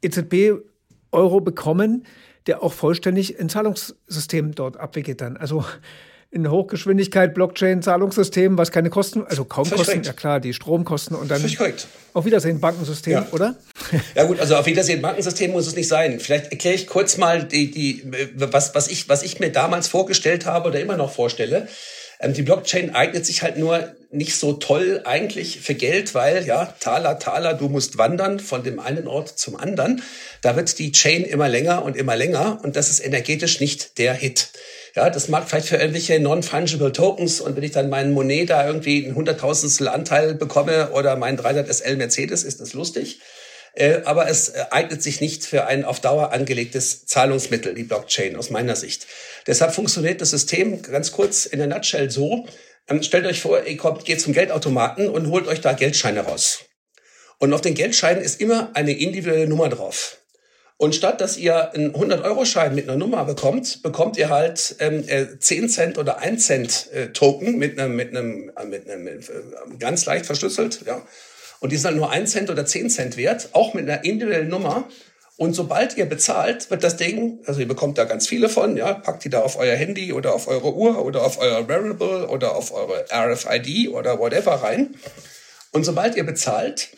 EZB-Euro 0.02 1.40
bekommen, 1.40 2.06
der 2.46 2.62
auch 2.62 2.72
vollständig 2.72 3.38
ein 3.38 3.48
Zahlungssystem 3.48 4.54
dort 4.54 4.78
abwickelt 4.78 5.20
dann. 5.20 5.36
Also 5.36 5.64
in 6.32 6.48
Hochgeschwindigkeit 6.48 7.34
Blockchain-Zahlungssystem, 7.34 8.56
was 8.56 8.70
keine 8.70 8.88
Kosten, 8.88 9.24
also 9.26 9.44
kaum 9.44 9.64
Völlig 9.64 9.78
Kosten, 9.78 9.92
korrekt. 9.94 10.06
ja 10.06 10.12
klar, 10.12 10.38
die 10.40 10.54
Stromkosten 10.54 11.16
und 11.16 11.28
dann 11.28 11.44
auf 12.12 12.24
Wiedersehen 12.24 12.60
Bankensystem, 12.60 13.12
ja. 13.12 13.26
oder? 13.32 13.56
Ja 14.14 14.24
gut, 14.24 14.38
also 14.38 14.54
auf 14.56 14.66
Wiedersehen 14.66 15.02
Bankensystem 15.02 15.50
muss 15.50 15.66
es 15.66 15.74
nicht 15.74 15.88
sein. 15.88 16.20
Vielleicht 16.20 16.52
erkläre 16.52 16.76
ich 16.76 16.86
kurz 16.86 17.16
mal 17.16 17.44
die, 17.44 17.70
die, 17.70 18.04
was, 18.36 18.74
was, 18.76 18.88
ich, 18.88 19.08
was 19.08 19.24
ich 19.24 19.40
mir 19.40 19.50
damals 19.50 19.88
vorgestellt 19.88 20.46
habe 20.46 20.68
oder 20.68 20.80
immer 20.80 20.96
noch 20.96 21.12
vorstelle. 21.12 21.66
Ähm, 22.20 22.34
die 22.34 22.42
Blockchain 22.42 22.94
eignet 22.94 23.26
sich 23.26 23.42
halt 23.42 23.56
nur 23.56 23.94
nicht 24.12 24.36
so 24.36 24.54
toll 24.54 25.02
eigentlich 25.04 25.60
für 25.60 25.74
Geld, 25.74 26.14
weil 26.14 26.44
ja, 26.44 26.74
Taler, 26.80 27.18
Taler, 27.18 27.54
du 27.54 27.68
musst 27.68 27.96
wandern 27.96 28.40
von 28.40 28.64
dem 28.64 28.80
einen 28.80 29.06
Ort 29.06 29.38
zum 29.38 29.56
anderen. 29.56 30.02
Da 30.42 30.56
wird 30.56 30.78
die 30.78 30.92
Chain 30.92 31.24
immer 31.24 31.48
länger 31.48 31.84
und 31.84 31.96
immer 31.96 32.16
länger 32.16 32.60
und 32.62 32.76
das 32.76 32.90
ist 32.90 33.00
energetisch 33.00 33.60
nicht 33.60 33.98
der 33.98 34.14
Hit. 34.14 34.48
Ja, 34.96 35.08
das 35.08 35.28
mag 35.28 35.48
vielleicht 35.48 35.68
für 35.68 35.76
irgendwelche 35.76 36.18
non-fungible 36.18 36.92
Tokens 36.92 37.40
und 37.40 37.54
wenn 37.54 37.62
ich 37.62 37.70
dann 37.70 37.88
meinen 37.88 38.12
Monet 38.12 38.50
da 38.50 38.66
irgendwie 38.66 39.06
ein 39.06 39.14
hunderttausendstel 39.14 39.86
Anteil 39.86 40.34
bekomme 40.34 40.90
oder 40.90 41.14
mein 41.14 41.36
300 41.36 41.72
SL 41.72 41.96
Mercedes, 41.96 42.42
ist 42.42 42.60
das 42.60 42.74
lustig. 42.74 43.20
Äh, 43.74 44.00
aber 44.04 44.28
es 44.28 44.48
äh, 44.48 44.64
eignet 44.70 45.02
sich 45.02 45.20
nicht 45.20 45.44
für 45.44 45.66
ein 45.66 45.84
auf 45.84 46.00
Dauer 46.00 46.32
angelegtes 46.32 47.06
Zahlungsmittel, 47.06 47.74
die 47.74 47.84
Blockchain, 47.84 48.36
aus 48.36 48.50
meiner 48.50 48.76
Sicht. 48.76 49.06
Deshalb 49.46 49.72
funktioniert 49.72 50.20
das 50.20 50.30
System 50.30 50.82
ganz 50.82 51.12
kurz 51.12 51.46
in 51.46 51.58
der 51.58 51.68
Nutshell 51.68 52.10
so. 52.10 52.46
Ähm, 52.88 53.02
stellt 53.02 53.26
euch 53.26 53.40
vor, 53.40 53.64
ihr 53.64 53.76
kommt, 53.76 54.04
geht 54.04 54.20
zum 54.20 54.32
Geldautomaten 54.32 55.08
und 55.08 55.28
holt 55.28 55.46
euch 55.46 55.60
da 55.60 55.72
Geldscheine 55.72 56.20
raus. 56.20 56.64
Und 57.38 57.54
auf 57.54 57.60
den 57.60 57.74
Geldscheinen 57.74 58.22
ist 58.22 58.40
immer 58.40 58.70
eine 58.74 58.92
individuelle 58.92 59.48
Nummer 59.48 59.68
drauf. 59.68 60.18
Und 60.76 60.94
statt 60.94 61.20
dass 61.20 61.36
ihr 61.36 61.72
einen 61.74 61.94
100-Euro-Schein 61.94 62.74
mit 62.74 62.88
einer 62.88 62.96
Nummer 62.96 63.24
bekommt, 63.26 63.82
bekommt 63.82 64.16
ihr 64.16 64.30
halt 64.30 64.76
ähm, 64.78 65.04
10 65.38 65.64
äh, 65.64 65.68
Cent 65.68 65.98
oder 65.98 66.18
1 66.18 66.46
Cent 66.46 66.88
äh, 66.92 67.08
Token 67.08 67.58
mit 67.58 67.78
einem, 67.78 67.96
mit 67.96 68.16
einem, 68.16 68.50
mit 68.64 68.88
einem 68.88 69.06
äh, 69.06 69.20
ganz 69.78 70.06
leicht 70.06 70.24
verschlüsselt, 70.24 70.80
ja. 70.86 71.02
Und 71.60 71.72
die 71.72 71.76
sind 71.76 71.86
halt 71.86 71.96
nur 71.96 72.10
1 72.10 72.30
Cent 72.30 72.50
oder 72.50 72.66
10 72.66 72.90
Cent 72.90 73.16
wert, 73.16 73.50
auch 73.52 73.74
mit 73.74 73.88
einer 73.88 74.04
individuellen 74.04 74.48
Nummer. 74.48 74.88
Und 75.36 75.54
sobald 75.54 75.96
ihr 75.96 76.06
bezahlt, 76.06 76.70
wird 76.70 76.84
das 76.84 76.96
Ding, 76.96 77.38
also 77.46 77.60
ihr 77.60 77.68
bekommt 77.68 77.96
da 77.96 78.04
ganz 78.04 78.28
viele 78.28 78.50
von, 78.50 78.76
ja, 78.76 78.92
packt 78.92 79.24
die 79.24 79.30
da 79.30 79.40
auf 79.40 79.58
euer 79.58 79.74
Handy 79.74 80.12
oder 80.12 80.34
auf 80.34 80.48
eure 80.48 80.74
Uhr 80.74 81.02
oder 81.02 81.24
auf 81.24 81.38
euer 81.38 81.66
Wearable 81.66 82.28
oder 82.28 82.54
auf 82.54 82.72
eure 82.72 83.06
RFID 83.10 83.88
oder 83.88 84.18
whatever 84.18 84.56
rein. 84.56 84.94
Und 85.72 85.84
sobald 85.84 86.16
ihr 86.16 86.24
bezahlt 86.24 86.90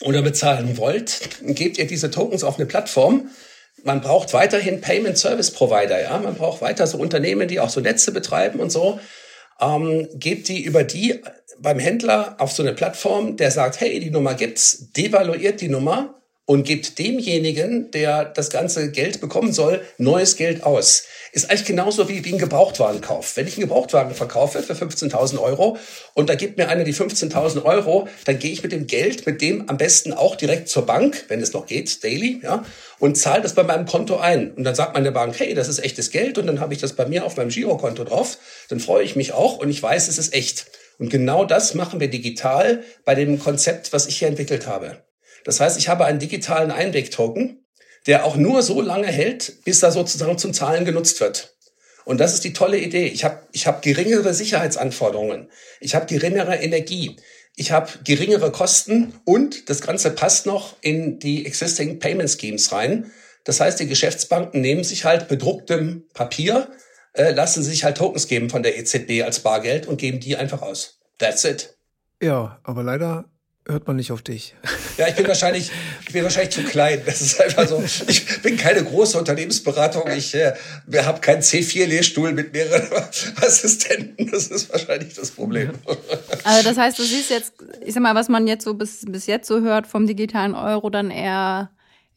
oder 0.00 0.22
bezahlen 0.22 0.78
wollt, 0.78 1.28
gebt 1.42 1.76
ihr 1.76 1.86
diese 1.86 2.10
Tokens 2.10 2.42
auf 2.42 2.56
eine 2.56 2.66
Plattform. 2.66 3.30
Man 3.84 4.00
braucht 4.00 4.32
weiterhin 4.32 4.80
Payment 4.80 5.18
Service 5.18 5.50
Provider, 5.50 6.00
ja. 6.00 6.18
Man 6.18 6.36
braucht 6.36 6.62
weiter 6.62 6.86
so 6.86 6.98
Unternehmen, 6.98 7.48
die 7.48 7.60
auch 7.60 7.70
so 7.70 7.80
Netze 7.80 8.12
betreiben 8.12 8.60
und 8.60 8.70
so. 8.70 8.98
Ähm, 9.62 10.08
gebt 10.14 10.48
die 10.48 10.62
über 10.64 10.82
die 10.82 11.20
beim 11.58 11.78
Händler 11.78 12.36
auf 12.38 12.50
so 12.52 12.62
eine 12.62 12.72
Plattform, 12.72 13.36
der 13.36 13.50
sagt, 13.50 13.80
hey, 13.80 14.00
die 14.00 14.10
Nummer 14.10 14.34
gibt's, 14.34 14.90
devaluiert 14.92 15.60
die 15.60 15.68
Nummer 15.68 16.21
und 16.52 16.64
gibt 16.64 16.98
demjenigen, 16.98 17.90
der 17.92 18.26
das 18.26 18.50
ganze 18.50 18.90
Geld 18.90 19.22
bekommen 19.22 19.54
soll, 19.54 19.80
neues 19.96 20.36
Geld 20.36 20.64
aus. 20.64 21.04
Ist 21.32 21.48
eigentlich 21.48 21.64
genauso 21.64 22.10
wie, 22.10 22.26
wie 22.26 22.34
ein 22.34 22.38
Gebrauchtwarenkauf. 22.38 23.38
Wenn 23.38 23.46
ich 23.46 23.54
einen 23.54 23.66
Gebrauchtwagen 23.68 24.14
verkaufe 24.14 24.62
für 24.62 24.74
15.000 24.74 25.40
Euro 25.40 25.78
und 26.12 26.28
da 26.28 26.34
gibt 26.34 26.58
mir 26.58 26.68
einer 26.68 26.84
die 26.84 26.92
15.000 26.92 27.64
Euro, 27.64 28.06
dann 28.26 28.38
gehe 28.38 28.52
ich 28.52 28.62
mit 28.62 28.72
dem 28.72 28.86
Geld, 28.86 29.24
mit 29.24 29.40
dem 29.40 29.66
am 29.70 29.78
besten 29.78 30.12
auch 30.12 30.36
direkt 30.36 30.68
zur 30.68 30.84
Bank, 30.84 31.24
wenn 31.28 31.40
es 31.40 31.54
noch 31.54 31.64
geht, 31.64 32.04
daily, 32.04 32.42
ja, 32.42 32.66
und 32.98 33.16
zahle 33.16 33.40
das 33.40 33.54
bei 33.54 33.62
meinem 33.62 33.86
Konto 33.86 34.18
ein. 34.18 34.50
Und 34.52 34.64
dann 34.64 34.74
sagt 34.74 34.92
meine 34.92 35.10
Bank, 35.10 35.34
hey, 35.38 35.54
das 35.54 35.68
ist 35.68 35.78
echtes 35.78 36.10
Geld 36.10 36.36
und 36.36 36.46
dann 36.46 36.60
habe 36.60 36.74
ich 36.74 36.80
das 36.82 36.92
bei 36.92 37.06
mir 37.06 37.24
auf 37.24 37.38
meinem 37.38 37.48
Girokonto 37.48 38.04
drauf. 38.04 38.36
Dann 38.68 38.78
freue 38.78 39.04
ich 39.04 39.16
mich 39.16 39.32
auch 39.32 39.56
und 39.56 39.70
ich 39.70 39.82
weiß, 39.82 40.06
es 40.06 40.18
ist 40.18 40.34
echt. 40.34 40.66
Und 40.98 41.08
genau 41.08 41.46
das 41.46 41.72
machen 41.72 41.98
wir 41.98 42.10
digital 42.10 42.82
bei 43.06 43.14
dem 43.14 43.38
Konzept, 43.38 43.94
was 43.94 44.06
ich 44.06 44.18
hier 44.18 44.28
entwickelt 44.28 44.66
habe. 44.66 44.98
Das 45.44 45.60
heißt, 45.60 45.78
ich 45.78 45.88
habe 45.88 46.04
einen 46.04 46.18
digitalen 46.18 46.70
Einwegtoken, 46.70 47.64
der 48.06 48.24
auch 48.24 48.36
nur 48.36 48.62
so 48.62 48.80
lange 48.80 49.06
hält, 49.06 49.64
bis 49.64 49.82
er 49.82 49.92
sozusagen 49.92 50.38
zum 50.38 50.52
Zahlen 50.52 50.84
genutzt 50.84 51.20
wird. 51.20 51.54
Und 52.04 52.18
das 52.18 52.34
ist 52.34 52.44
die 52.44 52.52
tolle 52.52 52.78
Idee. 52.78 53.06
Ich 53.06 53.24
habe 53.24 53.46
ich 53.52 53.66
hab 53.66 53.82
geringere 53.82 54.34
Sicherheitsanforderungen. 54.34 55.48
Ich 55.80 55.94
habe 55.94 56.06
geringere 56.06 56.56
Energie. 56.56 57.16
Ich 57.54 57.70
habe 57.70 57.90
geringere 58.04 58.50
Kosten 58.50 59.12
und 59.24 59.68
das 59.68 59.82
Ganze 59.82 60.10
passt 60.10 60.46
noch 60.46 60.76
in 60.80 61.18
die 61.18 61.46
Existing 61.46 61.98
Payment 61.98 62.30
Schemes 62.30 62.72
rein. 62.72 63.12
Das 63.44 63.60
heißt, 63.60 63.78
die 63.78 63.86
Geschäftsbanken 63.86 64.60
nehmen 64.60 64.84
sich 64.84 65.04
halt 65.04 65.28
bedrucktem 65.28 66.04
Papier, 66.14 66.68
äh, 67.12 67.32
lassen 67.32 67.62
sich 67.62 67.84
halt 67.84 67.98
Tokens 67.98 68.26
geben 68.26 68.50
von 68.50 68.62
der 68.62 68.78
EZB 68.78 69.22
als 69.22 69.40
Bargeld 69.40 69.86
und 69.86 69.98
geben 69.98 70.20
die 70.20 70.36
einfach 70.36 70.62
aus. 70.62 70.98
That's 71.18 71.44
it. 71.44 71.76
Ja, 72.22 72.60
aber 72.62 72.82
leider 72.82 73.26
hört 73.68 73.86
man 73.86 73.96
nicht 73.96 74.12
auf 74.12 74.22
dich. 74.22 74.54
Ja, 74.98 75.08
ich 75.08 75.14
bin 75.14 75.26
wahrscheinlich, 75.26 75.70
ich 76.06 76.12
bin 76.12 76.22
wahrscheinlich 76.22 76.52
zu 76.52 76.62
klein. 76.64 77.02
Das 77.06 77.20
ist 77.20 77.40
einfach 77.40 77.66
so. 77.66 77.82
Ich 78.08 78.42
bin 78.42 78.56
keine 78.56 78.84
große 78.84 79.18
Unternehmensberatung. 79.18 80.10
Ich 80.10 80.34
äh, 80.34 80.52
habe 80.98 81.20
keinen 81.20 81.42
C4-Lehrstuhl 81.42 82.32
mit 82.32 82.52
mehreren 82.52 82.88
Assistenten. 83.36 84.30
Das 84.30 84.48
ist 84.48 84.70
wahrscheinlich 84.70 85.14
das 85.14 85.30
Problem. 85.30 85.70
Also 86.44 86.68
das 86.68 86.76
heißt, 86.76 86.98
du 86.98 87.02
siehst 87.02 87.30
jetzt, 87.30 87.54
ich 87.84 87.94
sag 87.94 88.02
mal, 88.02 88.14
was 88.14 88.28
man 88.28 88.46
jetzt 88.46 88.64
so 88.64 88.74
bis, 88.74 89.04
bis 89.06 89.26
jetzt 89.26 89.46
so 89.46 89.60
hört 89.60 89.86
vom 89.86 90.06
digitalen 90.06 90.54
Euro, 90.54 90.90
dann 90.90 91.10
eher 91.10 91.70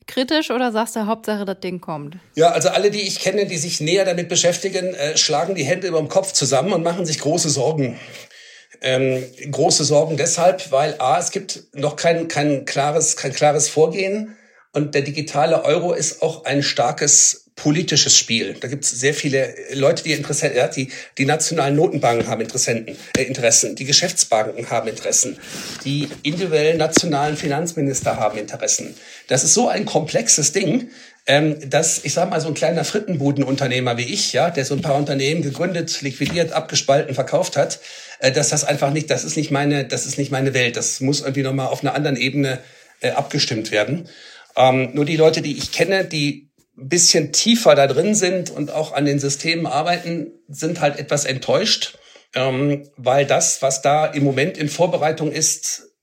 kritisch 0.07 0.51
oder 0.51 0.71
sagst 0.71 0.95
du, 0.95 1.05
Hauptsache 1.05 1.45
das 1.45 1.59
Ding 1.59 1.81
kommt? 1.81 2.17
Ja, 2.35 2.49
also 2.49 2.69
alle, 2.69 2.91
die 2.91 3.01
ich 3.01 3.19
kenne, 3.19 3.45
die 3.45 3.57
sich 3.57 3.79
näher 3.81 4.05
damit 4.05 4.29
beschäftigen, 4.29 4.93
äh, 4.93 5.17
schlagen 5.17 5.55
die 5.55 5.63
Hände 5.63 5.87
über 5.87 5.99
dem 5.99 6.09
Kopf 6.09 6.31
zusammen 6.31 6.73
und 6.73 6.83
machen 6.83 7.05
sich 7.05 7.19
große 7.19 7.49
Sorgen. 7.49 7.97
Ähm, 8.81 9.23
große 9.51 9.83
Sorgen 9.83 10.17
deshalb, 10.17 10.71
weil 10.71 10.95
A, 10.99 11.19
es 11.19 11.31
gibt 11.31 11.63
noch 11.73 11.95
kein, 11.95 12.27
kein, 12.27 12.65
klares, 12.65 13.15
kein 13.15 13.33
klares 13.33 13.69
Vorgehen 13.69 14.35
und 14.73 14.93
der 14.93 15.03
digitale 15.03 15.63
Euro 15.63 15.93
ist 15.93 16.21
auch 16.21 16.45
ein 16.45 16.61
starkes 16.61 17.45
politisches 17.55 18.15
Spiel. 18.15 18.55
Da 18.59 18.67
gibt 18.67 18.83
es 18.83 18.91
sehr 18.91 19.13
viele 19.13 19.55
Leute, 19.73 20.03
die 20.03 20.11
Interesse, 20.11 20.53
ja, 20.53 20.67
die, 20.67 20.91
die 21.17 21.25
nationalen 21.25 21.75
Notenbanken 21.75 22.27
haben 22.27 22.41
Interessenten, 22.41 22.97
äh, 23.17 23.23
Interessen, 23.23 23.75
die 23.75 23.85
Geschäftsbanken 23.85 24.69
haben 24.69 24.89
Interessen, 24.89 25.37
die 25.85 26.09
individuellen 26.23 26.77
nationalen 26.77 27.37
Finanzminister 27.37 28.17
haben 28.17 28.37
Interessen. 28.37 28.95
Das 29.27 29.43
ist 29.45 29.53
so 29.53 29.69
ein 29.69 29.85
komplexes 29.85 30.51
Ding, 30.51 30.89
ähm, 31.27 31.69
dass, 31.69 32.03
ich 32.03 32.13
sage 32.13 32.29
mal, 32.29 32.39
so 32.39 32.47
ein 32.47 32.53
kleiner 32.53 32.83
Frittenbudenunternehmer 32.83 33.97
wie 33.97 34.03
ich, 34.03 34.33
ja, 34.33 34.51
der 34.51 34.63
so 34.63 34.75
ein 34.75 34.81
paar 34.81 34.95
Unternehmen 34.95 35.41
gegründet, 35.41 36.01
liquidiert, 36.01 36.51
abgespalten, 36.51 37.15
verkauft 37.15 37.57
hat, 37.57 37.79
äh, 38.19 38.31
dass 38.31 38.49
das 38.49 38.63
einfach 38.63 38.91
nicht, 38.91 39.09
das 39.09 39.23
ist 39.23 39.35
nicht 39.35 39.51
meine, 39.51 39.85
das 39.85 40.05
ist 40.05 40.17
nicht 40.17 40.31
meine 40.31 40.53
Welt. 40.53 40.77
Das 40.77 41.01
muss 41.01 41.21
irgendwie 41.21 41.41
nochmal 41.41 41.67
auf 41.67 41.83
einer 41.83 41.95
anderen 41.95 42.15
Ebene 42.15 42.59
äh, 43.01 43.11
abgestimmt 43.11 43.71
werden. 43.71 44.07
Ähm, 44.55 44.91
nur 44.93 45.05
die 45.05 45.17
Leute, 45.17 45.41
die 45.41 45.57
ich 45.57 45.71
kenne, 45.71 46.05
die 46.05 46.51
ein 46.77 46.89
bisschen 46.89 47.31
tiefer 47.31 47.73
da 47.73 47.87
drin 47.87 48.15
sind 48.15 48.51
und 48.51 48.71
auch 48.71 48.93
an 48.93 49.05
den 49.05 49.19
Systemen 49.19 49.65
arbeiten, 49.65 50.31
sind 50.47 50.79
halt 50.79 50.99
etwas 50.99 51.25
enttäuscht, 51.25 51.97
ähm, 52.35 52.87
weil 52.97 53.25
das, 53.25 53.61
was 53.61 53.81
da 53.81 54.05
im 54.05 54.23
Moment 54.23 54.57
in 54.57 54.69
Vorbereitung 54.69 55.31
ist, 55.31 55.94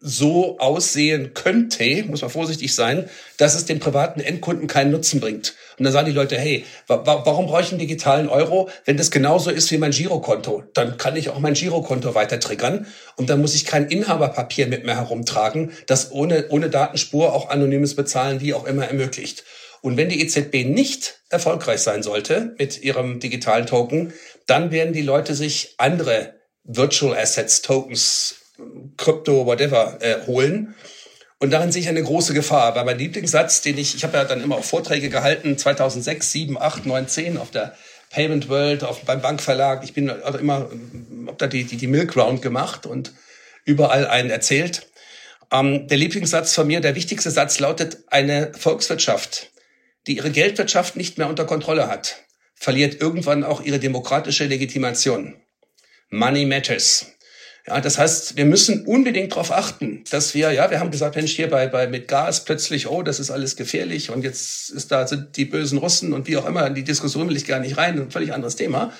so 0.00 0.58
aussehen 0.58 1.34
könnte, 1.34 2.04
muss 2.04 2.22
man 2.22 2.30
vorsichtig 2.30 2.72
sein, 2.74 3.08
dass 3.36 3.56
es 3.56 3.66
dem 3.66 3.80
privaten 3.80 4.20
Endkunden 4.20 4.68
keinen 4.68 4.92
Nutzen 4.92 5.18
bringt. 5.18 5.54
Und 5.76 5.84
dann 5.84 5.92
sagen 5.92 6.06
die 6.06 6.12
Leute, 6.12 6.38
hey, 6.38 6.64
wa 6.86 7.02
warum 7.04 7.46
brauche 7.46 7.62
ich 7.62 7.70
einen 7.70 7.80
digitalen 7.80 8.28
Euro, 8.28 8.70
wenn 8.84 8.96
das 8.96 9.10
genauso 9.10 9.50
ist 9.50 9.70
wie 9.72 9.78
mein 9.78 9.90
Girokonto? 9.90 10.62
Dann 10.74 10.98
kann 10.98 11.16
ich 11.16 11.30
auch 11.30 11.40
mein 11.40 11.54
Girokonto 11.54 12.14
weiter 12.14 12.38
triggern 12.38 12.86
und 13.16 13.28
dann 13.28 13.40
muss 13.40 13.56
ich 13.56 13.64
kein 13.64 13.88
Inhaberpapier 13.88 14.68
mit 14.68 14.84
mir 14.84 14.96
herumtragen, 14.96 15.72
das 15.86 16.12
ohne, 16.12 16.48
ohne 16.50 16.70
Datenspur 16.70 17.34
auch 17.34 17.48
anonymes 17.48 17.96
Bezahlen 17.96 18.40
wie 18.40 18.54
auch 18.54 18.66
immer 18.66 18.86
ermöglicht. 18.86 19.44
Und 19.80 19.96
wenn 19.96 20.08
die 20.08 20.20
EZB 20.20 20.64
nicht 20.64 21.20
erfolgreich 21.28 21.80
sein 21.80 22.02
sollte 22.02 22.54
mit 22.58 22.82
ihrem 22.82 23.20
digitalen 23.20 23.66
Token, 23.66 24.12
dann 24.46 24.70
werden 24.70 24.92
die 24.92 25.02
Leute 25.02 25.34
sich 25.34 25.74
andere 25.78 26.34
Virtual 26.64 27.16
Assets, 27.16 27.62
Tokens, 27.62 28.36
Krypto, 28.96 29.46
whatever, 29.46 29.98
äh, 30.00 30.26
holen. 30.26 30.74
Und 31.38 31.52
darin 31.52 31.70
sehe 31.70 31.82
ich 31.82 31.88
eine 31.88 32.02
große 32.02 32.34
Gefahr. 32.34 32.74
Weil 32.74 32.84
mein 32.84 32.98
Lieblingssatz, 32.98 33.62
den 33.62 33.78
ich, 33.78 33.94
ich 33.94 34.04
habe 34.04 34.16
ja 34.16 34.24
dann 34.24 34.42
immer 34.42 34.56
auch 34.56 34.64
Vorträge 34.64 35.08
gehalten, 35.08 35.56
2006, 35.56 36.32
7, 36.32 36.60
8, 36.60 36.86
9, 36.86 37.08
10 37.08 37.38
auf 37.38 37.50
der 37.50 37.76
Payment 38.10 38.48
World, 38.48 38.84
auf, 38.84 39.02
beim 39.02 39.20
Bankverlag. 39.20 39.84
Ich 39.84 39.92
bin 39.92 40.10
also 40.10 40.38
immer, 40.38 40.70
habe 41.26 41.36
da 41.38 41.46
die, 41.46 41.64
die, 41.64 41.76
die 41.76 41.86
Milk 41.86 42.16
Round 42.16 42.42
gemacht 42.42 42.86
und 42.86 43.12
überall 43.64 44.06
einen 44.06 44.30
erzählt. 44.30 44.88
Ähm, 45.52 45.86
der 45.88 45.98
Lieblingssatz 45.98 46.54
von 46.54 46.66
mir, 46.66 46.80
der 46.80 46.94
wichtigste 46.94 47.30
Satz 47.30 47.58
lautet, 47.60 47.98
eine 48.08 48.52
Volkswirtschaft, 48.54 49.50
die 50.06 50.16
ihre 50.16 50.30
Geldwirtschaft 50.30 50.96
nicht 50.96 51.18
mehr 51.18 51.28
unter 51.28 51.44
Kontrolle 51.44 51.88
hat, 51.88 52.24
verliert 52.54 53.00
irgendwann 53.00 53.44
auch 53.44 53.60
ihre 53.60 53.78
demokratische 53.78 54.46
Legitimation. 54.46 55.36
Money 56.10 56.46
matters. 56.46 57.06
Ja, 57.68 57.82
das 57.82 57.98
heißt, 57.98 58.36
wir 58.38 58.46
müssen 58.46 58.86
unbedingt 58.86 59.32
darauf 59.32 59.52
achten, 59.52 60.02
dass 60.10 60.32
wir, 60.32 60.52
ja, 60.52 60.70
wir 60.70 60.80
haben 60.80 60.90
gesagt, 60.90 61.16
Mensch, 61.16 61.36
hier 61.36 61.50
bei, 61.50 61.66
bei 61.66 61.86
mit 61.86 62.08
Gas 62.08 62.44
plötzlich, 62.44 62.88
oh, 62.88 63.02
das 63.02 63.20
ist 63.20 63.30
alles 63.30 63.56
gefährlich 63.56 64.08
und 64.08 64.24
jetzt 64.24 64.70
ist 64.70 64.90
da 64.90 65.06
sind 65.06 65.36
die 65.36 65.44
bösen 65.44 65.76
Russen 65.76 66.14
und 66.14 66.26
wie 66.26 66.38
auch 66.38 66.46
immer, 66.46 66.66
in 66.66 66.74
die 66.74 66.82
Diskussion 66.82 67.28
will 67.28 67.36
ich 67.36 67.46
gar 67.46 67.60
nicht 67.60 67.76
rein, 67.76 68.00
ein 68.00 68.10
völlig 68.10 68.32
anderes 68.32 68.56
Thema. 68.56 68.90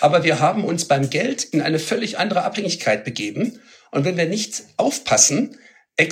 Aber 0.00 0.24
wir 0.24 0.40
haben 0.40 0.64
uns 0.64 0.86
beim 0.86 1.10
Geld 1.10 1.44
in 1.44 1.60
eine 1.60 1.78
völlig 1.78 2.18
andere 2.18 2.44
Abhängigkeit 2.44 3.04
begeben. 3.04 3.60
Und 3.90 4.06
wenn 4.06 4.16
wir 4.16 4.26
nicht 4.26 4.62
aufpassen, 4.78 5.58
äh, 5.98 6.08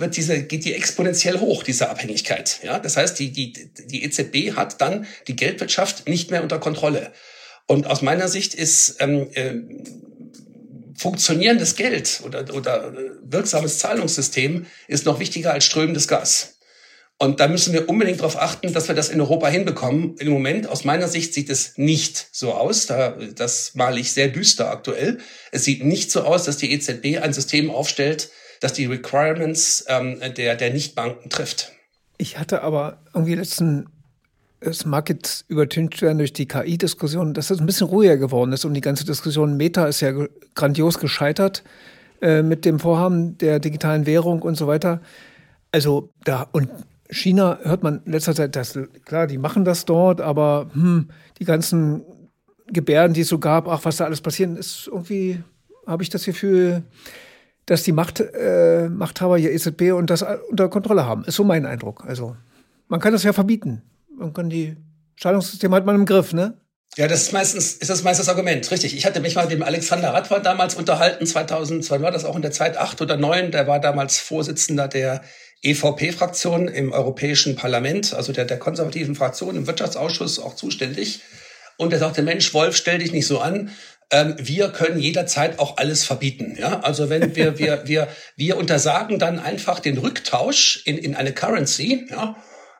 wird 0.00 0.16
diese, 0.16 0.42
geht 0.42 0.64
die 0.64 0.74
exponentiell 0.74 1.38
hoch, 1.38 1.62
diese 1.62 1.88
Abhängigkeit. 1.88 2.58
Ja, 2.64 2.80
das 2.80 2.96
heißt, 2.96 3.16
die, 3.20 3.30
die, 3.30 3.52
die 3.86 4.02
EZB 4.02 4.56
hat 4.56 4.80
dann 4.80 5.06
die 5.28 5.36
Geldwirtschaft 5.36 6.08
nicht 6.08 6.32
mehr 6.32 6.42
unter 6.42 6.58
Kontrolle. 6.58 7.12
Und 7.68 7.86
aus 7.86 8.02
meiner 8.02 8.28
Sicht 8.28 8.54
ist 8.54 8.96
ähm, 9.00 9.28
äh, 9.34 9.54
funktionierendes 10.96 11.76
Geld 11.76 12.22
oder, 12.24 12.54
oder 12.54 12.92
äh, 12.92 13.10
wirksames 13.22 13.78
Zahlungssystem 13.78 14.66
ist 14.88 15.06
noch 15.06 15.20
wichtiger 15.20 15.52
als 15.52 15.64
strömendes 15.64 16.08
Gas. 16.08 16.56
Und 17.18 17.40
da 17.40 17.48
müssen 17.48 17.72
wir 17.72 17.88
unbedingt 17.88 18.20
darauf 18.20 18.36
achten, 18.36 18.74
dass 18.74 18.88
wir 18.88 18.94
das 18.94 19.08
in 19.08 19.20
Europa 19.20 19.48
hinbekommen. 19.48 20.16
Im 20.18 20.28
Moment, 20.28 20.68
aus 20.68 20.84
meiner 20.84 21.08
Sicht, 21.08 21.32
sieht 21.32 21.48
es 21.48 21.78
nicht 21.78 22.28
so 22.30 22.52
aus. 22.52 22.86
Da, 22.86 23.16
das 23.34 23.74
male 23.74 23.98
ich 23.98 24.12
sehr 24.12 24.28
düster 24.28 24.70
aktuell. 24.70 25.18
Es 25.50 25.64
sieht 25.64 25.82
nicht 25.82 26.10
so 26.10 26.22
aus, 26.22 26.44
dass 26.44 26.58
die 26.58 26.70
EZB 26.72 27.22
ein 27.22 27.32
System 27.32 27.70
aufstellt, 27.70 28.30
das 28.60 28.74
die 28.74 28.84
Requirements 28.84 29.86
ähm, 29.88 30.20
der, 30.36 30.56
der 30.56 30.72
Nichtbanken 30.72 31.30
trifft. 31.30 31.72
Ich 32.18 32.38
hatte 32.38 32.62
aber 32.62 33.02
irgendwie 33.14 33.34
letzten 33.34 33.86
es 34.66 34.84
mag 34.84 35.08
jetzt 35.08 35.44
übertüncht 35.48 36.02
werden 36.02 36.18
durch 36.18 36.32
die 36.32 36.46
KI-Diskussion, 36.46 37.34
dass 37.34 37.50
es 37.50 37.60
ein 37.60 37.66
bisschen 37.66 37.86
ruhiger 37.86 38.16
geworden 38.16 38.52
ist 38.52 38.64
und 38.64 38.74
die 38.74 38.80
ganze 38.80 39.04
Diskussion 39.04 39.56
Meta 39.56 39.86
ist 39.86 40.00
ja 40.00 40.12
grandios 40.54 40.98
gescheitert 40.98 41.62
äh, 42.20 42.42
mit 42.42 42.64
dem 42.64 42.78
Vorhaben 42.78 43.38
der 43.38 43.60
digitalen 43.60 44.06
Währung 44.06 44.42
und 44.42 44.56
so 44.56 44.66
weiter. 44.66 45.00
Also 45.72 46.10
da 46.24 46.46
und 46.52 46.68
China 47.08 47.58
hört 47.62 47.82
man 47.82 48.02
in 48.04 48.12
letzter 48.12 48.34
Zeit, 48.34 48.56
dass 48.56 48.78
klar, 49.04 49.26
die 49.26 49.38
machen 49.38 49.64
das 49.64 49.84
dort, 49.84 50.20
aber 50.20 50.70
hm, 50.72 51.08
die 51.38 51.44
ganzen 51.44 52.02
Gebärden, 52.66 53.14
die 53.14 53.20
es 53.20 53.28
so 53.28 53.38
gab, 53.38 53.68
ach, 53.68 53.84
was 53.84 53.96
da 53.96 54.04
alles 54.04 54.20
passiert, 54.20 54.58
ist 54.58 54.88
irgendwie, 54.88 55.42
habe 55.86 56.02
ich 56.02 56.10
das 56.10 56.24
Gefühl, 56.24 56.82
dass 57.64 57.82
die 57.82 57.92
Macht, 57.92 58.20
äh, 58.20 58.88
Machthaber 58.88 59.38
hier 59.38 59.52
EZB 59.52 59.92
und 59.92 60.10
das 60.10 60.24
unter 60.50 60.68
Kontrolle 60.68 61.06
haben. 61.06 61.24
Ist 61.24 61.36
so 61.36 61.44
mein 61.44 61.66
Eindruck. 61.66 62.04
Also 62.06 62.36
Man 62.88 63.00
kann 63.00 63.12
das 63.12 63.24
ja 63.24 63.32
verbieten. 63.32 63.82
Kann 64.34 64.50
die 64.50 64.76
Zahlungssysteme 65.20 65.76
hat 65.76 65.86
man 65.86 65.96
im 65.96 66.06
Griff, 66.06 66.32
ne? 66.32 66.60
Ja, 66.96 67.08
das 67.08 67.22
ist 67.22 67.32
meistens, 67.32 67.74
ist 67.74 67.90
das 67.90 68.02
meistens 68.02 68.26
das 68.26 68.34
Argument, 68.34 68.70
richtig. 68.70 68.96
Ich 68.96 69.04
hatte 69.04 69.20
mich 69.20 69.34
mal 69.34 69.42
mit 69.42 69.52
dem 69.52 69.62
Alexander 69.62 70.14
Radwan 70.14 70.42
damals 70.42 70.74
unterhalten, 70.74 71.26
2000, 71.26 71.90
wann 71.90 72.02
war 72.02 72.10
das 72.10 72.24
auch 72.24 72.36
in 72.36 72.42
der 72.42 72.52
Zeit, 72.52 72.78
acht 72.78 73.02
oder 73.02 73.18
neun, 73.18 73.50
der 73.50 73.66
war 73.66 73.80
damals 73.80 74.18
Vorsitzender 74.18 74.88
der 74.88 75.22
EVP-Fraktion 75.62 76.68
im 76.68 76.92
Europäischen 76.92 77.54
Parlament, 77.54 78.14
also 78.14 78.32
der, 78.32 78.46
der 78.46 78.58
konservativen 78.58 79.14
Fraktion 79.14 79.56
im 79.56 79.66
Wirtschaftsausschuss 79.66 80.38
auch 80.38 80.54
zuständig. 80.54 81.20
Und 81.76 81.92
er 81.92 81.98
sagte, 81.98 82.22
Mensch, 82.22 82.54
Wolf, 82.54 82.76
stell 82.76 82.98
dich 82.98 83.12
nicht 83.12 83.26
so 83.26 83.40
an. 83.40 83.70
Ähm, 84.10 84.36
wir 84.38 84.70
können 84.70 84.98
jederzeit 84.98 85.58
auch 85.58 85.76
alles 85.76 86.04
verbieten. 86.04 86.56
Ja, 86.58 86.80
also 86.80 87.10
wenn 87.10 87.36
wir, 87.36 87.58
wir, 87.58 87.82
wir, 87.86 88.08
wir 88.36 88.56
untersagen 88.56 89.18
dann 89.18 89.38
einfach 89.38 89.80
den 89.80 89.98
Rücktausch 89.98 90.82
in, 90.86 90.96
in 90.96 91.14
eine 91.14 91.32
Currency, 91.34 92.06
ja, 92.10 92.36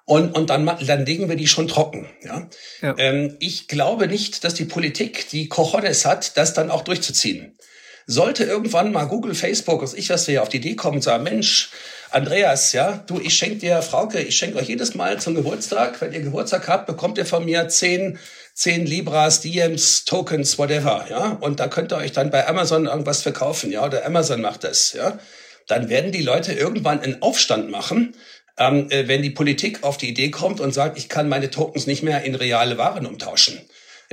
und, 0.07 0.37
und 0.37 0.51
dann, 0.51 0.65
dann 0.87 1.05
legen 1.05 1.29
wir 1.29 1.35
die 1.35 1.49
schon 1.49 1.67
trocken. 1.67 2.09
Ja? 2.23 2.49
ja. 2.81 2.95
Ähm, 2.97 3.37
ich 3.41 3.67
glaube 3.67 4.07
nicht, 4.07 4.45
dass 4.45 4.55
die 4.55 4.65
Politik 4.65 5.29
die 5.31 5.49
Cojones 5.49 6.07
hat, 6.07 6.37
das 6.37 6.55
dann 6.55 6.71
auch 6.71 6.83
durchzuziehen. 6.83 7.59
Sollte 8.07 8.45
irgendwann 8.45 8.93
mal 8.93 9.07
Google, 9.07 9.35
Facebook, 9.35 9.83
was 9.83 9.95
ich 9.95 10.09
was 10.11 10.29
wir 10.29 10.43
auf 10.43 10.49
die 10.49 10.59
Idee 10.59 10.77
kommen 10.77 10.99
und 10.99 11.03
sagen, 11.03 11.25
Mensch, 11.25 11.71
Andreas, 12.11 12.73
ja, 12.73 13.05
du, 13.09 13.21
ich 13.21 13.35
schenke 13.35 13.57
dir, 13.57 13.83
Frauke, 13.83 14.21
ich 14.21 14.37
schenke 14.37 14.59
euch 14.59 14.69
jedes 14.69 14.95
Mal 14.95 15.21
zum 15.21 15.35
Geburtstag, 15.35 16.01
wenn 16.01 16.13
ihr 16.13 16.21
Geburtstag 16.21 16.69
habt, 16.69 16.87
bekommt 16.87 17.19
ihr 17.19 17.27
von 17.27 17.45
mir 17.45 17.67
zehn, 17.67 18.21
zehn 18.55 18.87
Libras, 18.87 19.41
Diems, 19.41 20.05
Tokens, 20.05 20.57
whatever, 20.57 21.05
ja, 21.11 21.37
und 21.41 21.59
da 21.59 21.67
könnt 21.67 21.93
ihr 21.93 21.97
euch 21.97 22.13
dann 22.13 22.31
bei 22.31 22.47
Amazon 22.47 22.87
irgendwas 22.87 23.23
verkaufen, 23.23 23.73
ja, 23.73 23.85
oder 23.85 24.07
Amazon 24.07 24.41
macht 24.41 24.63
das, 24.63 24.93
ja. 24.93 25.19
Dann 25.67 25.89
werden 25.89 26.13
die 26.13 26.23
Leute 26.23 26.53
irgendwann 26.53 27.01
einen 27.01 27.23
Aufstand 27.23 27.71
machen 27.71 28.15
ähm, 28.59 28.91
äh, 28.91 29.09
wenn 29.09 29.23
die 29.23 29.31
Politik 29.31 29.83
auf 29.83 29.97
die 29.97 30.09
Idee 30.09 30.31
kommt 30.31 30.61
und 30.61 30.73
sagt, 30.73 30.99
ich 30.99 31.09
kann 31.09 31.29
meine 31.29 31.51
Tokens 31.51 31.87
nicht 31.87 32.03
mehr 32.03 32.25
in 32.25 32.35
reale 32.35 32.79
Waren 32.79 33.07
umtauschen. 33.07 33.61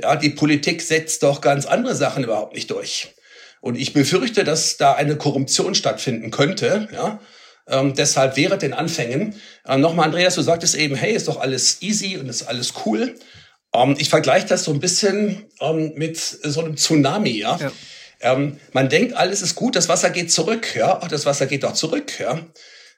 Ja, 0.02 0.16
die 0.16 0.30
Politik 0.30 0.82
setzt 0.82 1.22
doch 1.22 1.40
ganz 1.40 1.66
andere 1.66 1.94
Sachen 1.94 2.24
überhaupt 2.24 2.54
nicht 2.54 2.70
durch. 2.70 3.14
Und 3.60 3.76
ich 3.76 3.92
befürchte, 3.92 4.44
dass 4.44 4.76
da 4.76 4.92
eine 4.94 5.16
Korruption 5.16 5.74
stattfinden 5.74 6.30
könnte. 6.30 6.88
Ja, 6.92 7.20
ähm, 7.66 7.94
deshalb 7.94 8.36
wäre 8.36 8.58
den 8.58 8.74
Anfängen. 8.74 9.34
Äh, 9.66 9.78
Nochmal, 9.78 10.06
Andreas, 10.06 10.34
du 10.34 10.42
sagtest 10.42 10.74
eben, 10.74 10.94
hey, 10.96 11.14
ist 11.14 11.28
doch 11.28 11.40
alles 11.40 11.80
easy 11.80 12.18
und 12.18 12.28
ist 12.28 12.42
alles 12.42 12.74
cool. 12.84 13.14
Ähm, 13.72 13.96
ich 13.98 14.10
vergleiche 14.10 14.46
das 14.46 14.64
so 14.64 14.72
ein 14.72 14.80
bisschen 14.80 15.46
ähm, 15.60 15.92
mit 15.96 16.18
so 16.18 16.60
einem 16.60 16.76
Tsunami. 16.76 17.38
Ja. 17.38 17.56
ja. 17.56 17.72
Ähm, 18.20 18.58
man 18.72 18.88
denkt, 18.88 19.14
alles 19.14 19.42
ist 19.42 19.54
gut, 19.54 19.76
das 19.76 19.88
Wasser 19.88 20.10
geht 20.10 20.30
zurück. 20.30 20.74
Ja, 20.76 21.00
Ach, 21.02 21.08
das 21.08 21.24
Wasser 21.24 21.46
geht 21.46 21.62
doch 21.62 21.72
zurück. 21.72 22.18
Ja. 22.20 22.40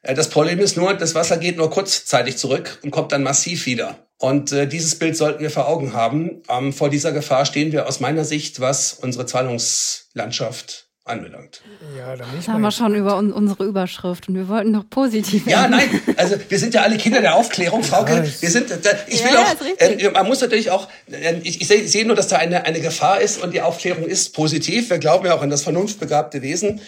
Äh, 0.07 0.15
das 0.15 0.31
Problem 0.31 0.61
ist 0.61 0.77
nur, 0.77 0.95
das 0.95 1.15
Wasser 1.15 1.37
geht 1.37 1.57
nur 1.57 1.71
kurzzeitig 1.71 2.37
zurück 2.37 2.79
und 2.83 2.91
kommt 2.91 3.13
dann 3.13 3.23
massiv 3.23 3.67
wieder. 3.67 3.97
Und 4.19 4.53
äh, 4.53 4.67
dieses 4.67 4.99
Bild 4.99 5.17
sollten 5.17 5.43
wir 5.43 5.51
vor 5.51 5.69
Augen 5.69 5.93
haben. 5.93 6.43
Ähm, 6.49 6.73
vor 6.73 6.89
dieser 6.89 7.13
Gefahr 7.13 7.45
stehen 7.45 7.73
wir 7.73 7.87
aus 7.87 8.01
meiner 8.01 8.25
Sicht, 8.25 8.61
was 8.61 8.95
unsere 8.95 9.27
Zahlungslandschaft 9.27 10.87
anbelangt. 11.05 11.63
Ja, 11.97 12.17
da 12.17 12.25
haben 12.49 12.63
wir 12.63 12.71
schon 12.73 12.95
über 12.97 13.17
un 13.17 13.33
unsere 13.33 13.65
Überschrift 13.65 14.29
und 14.29 14.35
wir 14.35 14.49
wollten 14.49 14.73
noch 14.73 14.91
positiv 14.91 15.47
Ja, 15.47 15.69
nein, 15.69 15.89
also 16.17 16.35
wir 16.49 16.59
sind 16.59 16.75
ja 16.75 16.83
alle 16.83 16.97
Kinder 16.97 17.21
der 17.21 17.37
Aufklärung, 17.37 17.85
Frauke. 17.85 18.25
Wir 18.41 18.51
sind, 18.51 18.71
da, 18.71 18.91
ich 19.07 19.23
will 19.23 19.33
ja, 19.33 19.45
auch, 19.45 19.81
äh, 19.81 20.11
man 20.11 20.27
muss 20.27 20.41
natürlich 20.41 20.71
auch, 20.73 20.89
äh, 21.11 21.37
ich, 21.45 21.61
ich 21.61 21.69
sehe 21.69 21.87
seh 21.87 22.05
nur, 22.05 22.17
dass 22.17 22.27
da 22.27 22.39
eine, 22.39 22.65
eine 22.65 22.81
Gefahr 22.81 23.21
ist 23.21 23.41
und 23.41 23.55
die 23.55 23.61
Aufklärung 23.61 24.05
ist 24.05 24.35
positiv. 24.35 24.91
Wir 24.91 24.99
glauben 24.99 25.27
ja 25.27 25.35
auch 25.35 25.43
an 25.43 25.51
das 25.51 25.63
vernunftbegabte 25.63 26.43
Wesen. 26.43 26.81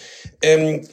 Ähm, 0.43 0.89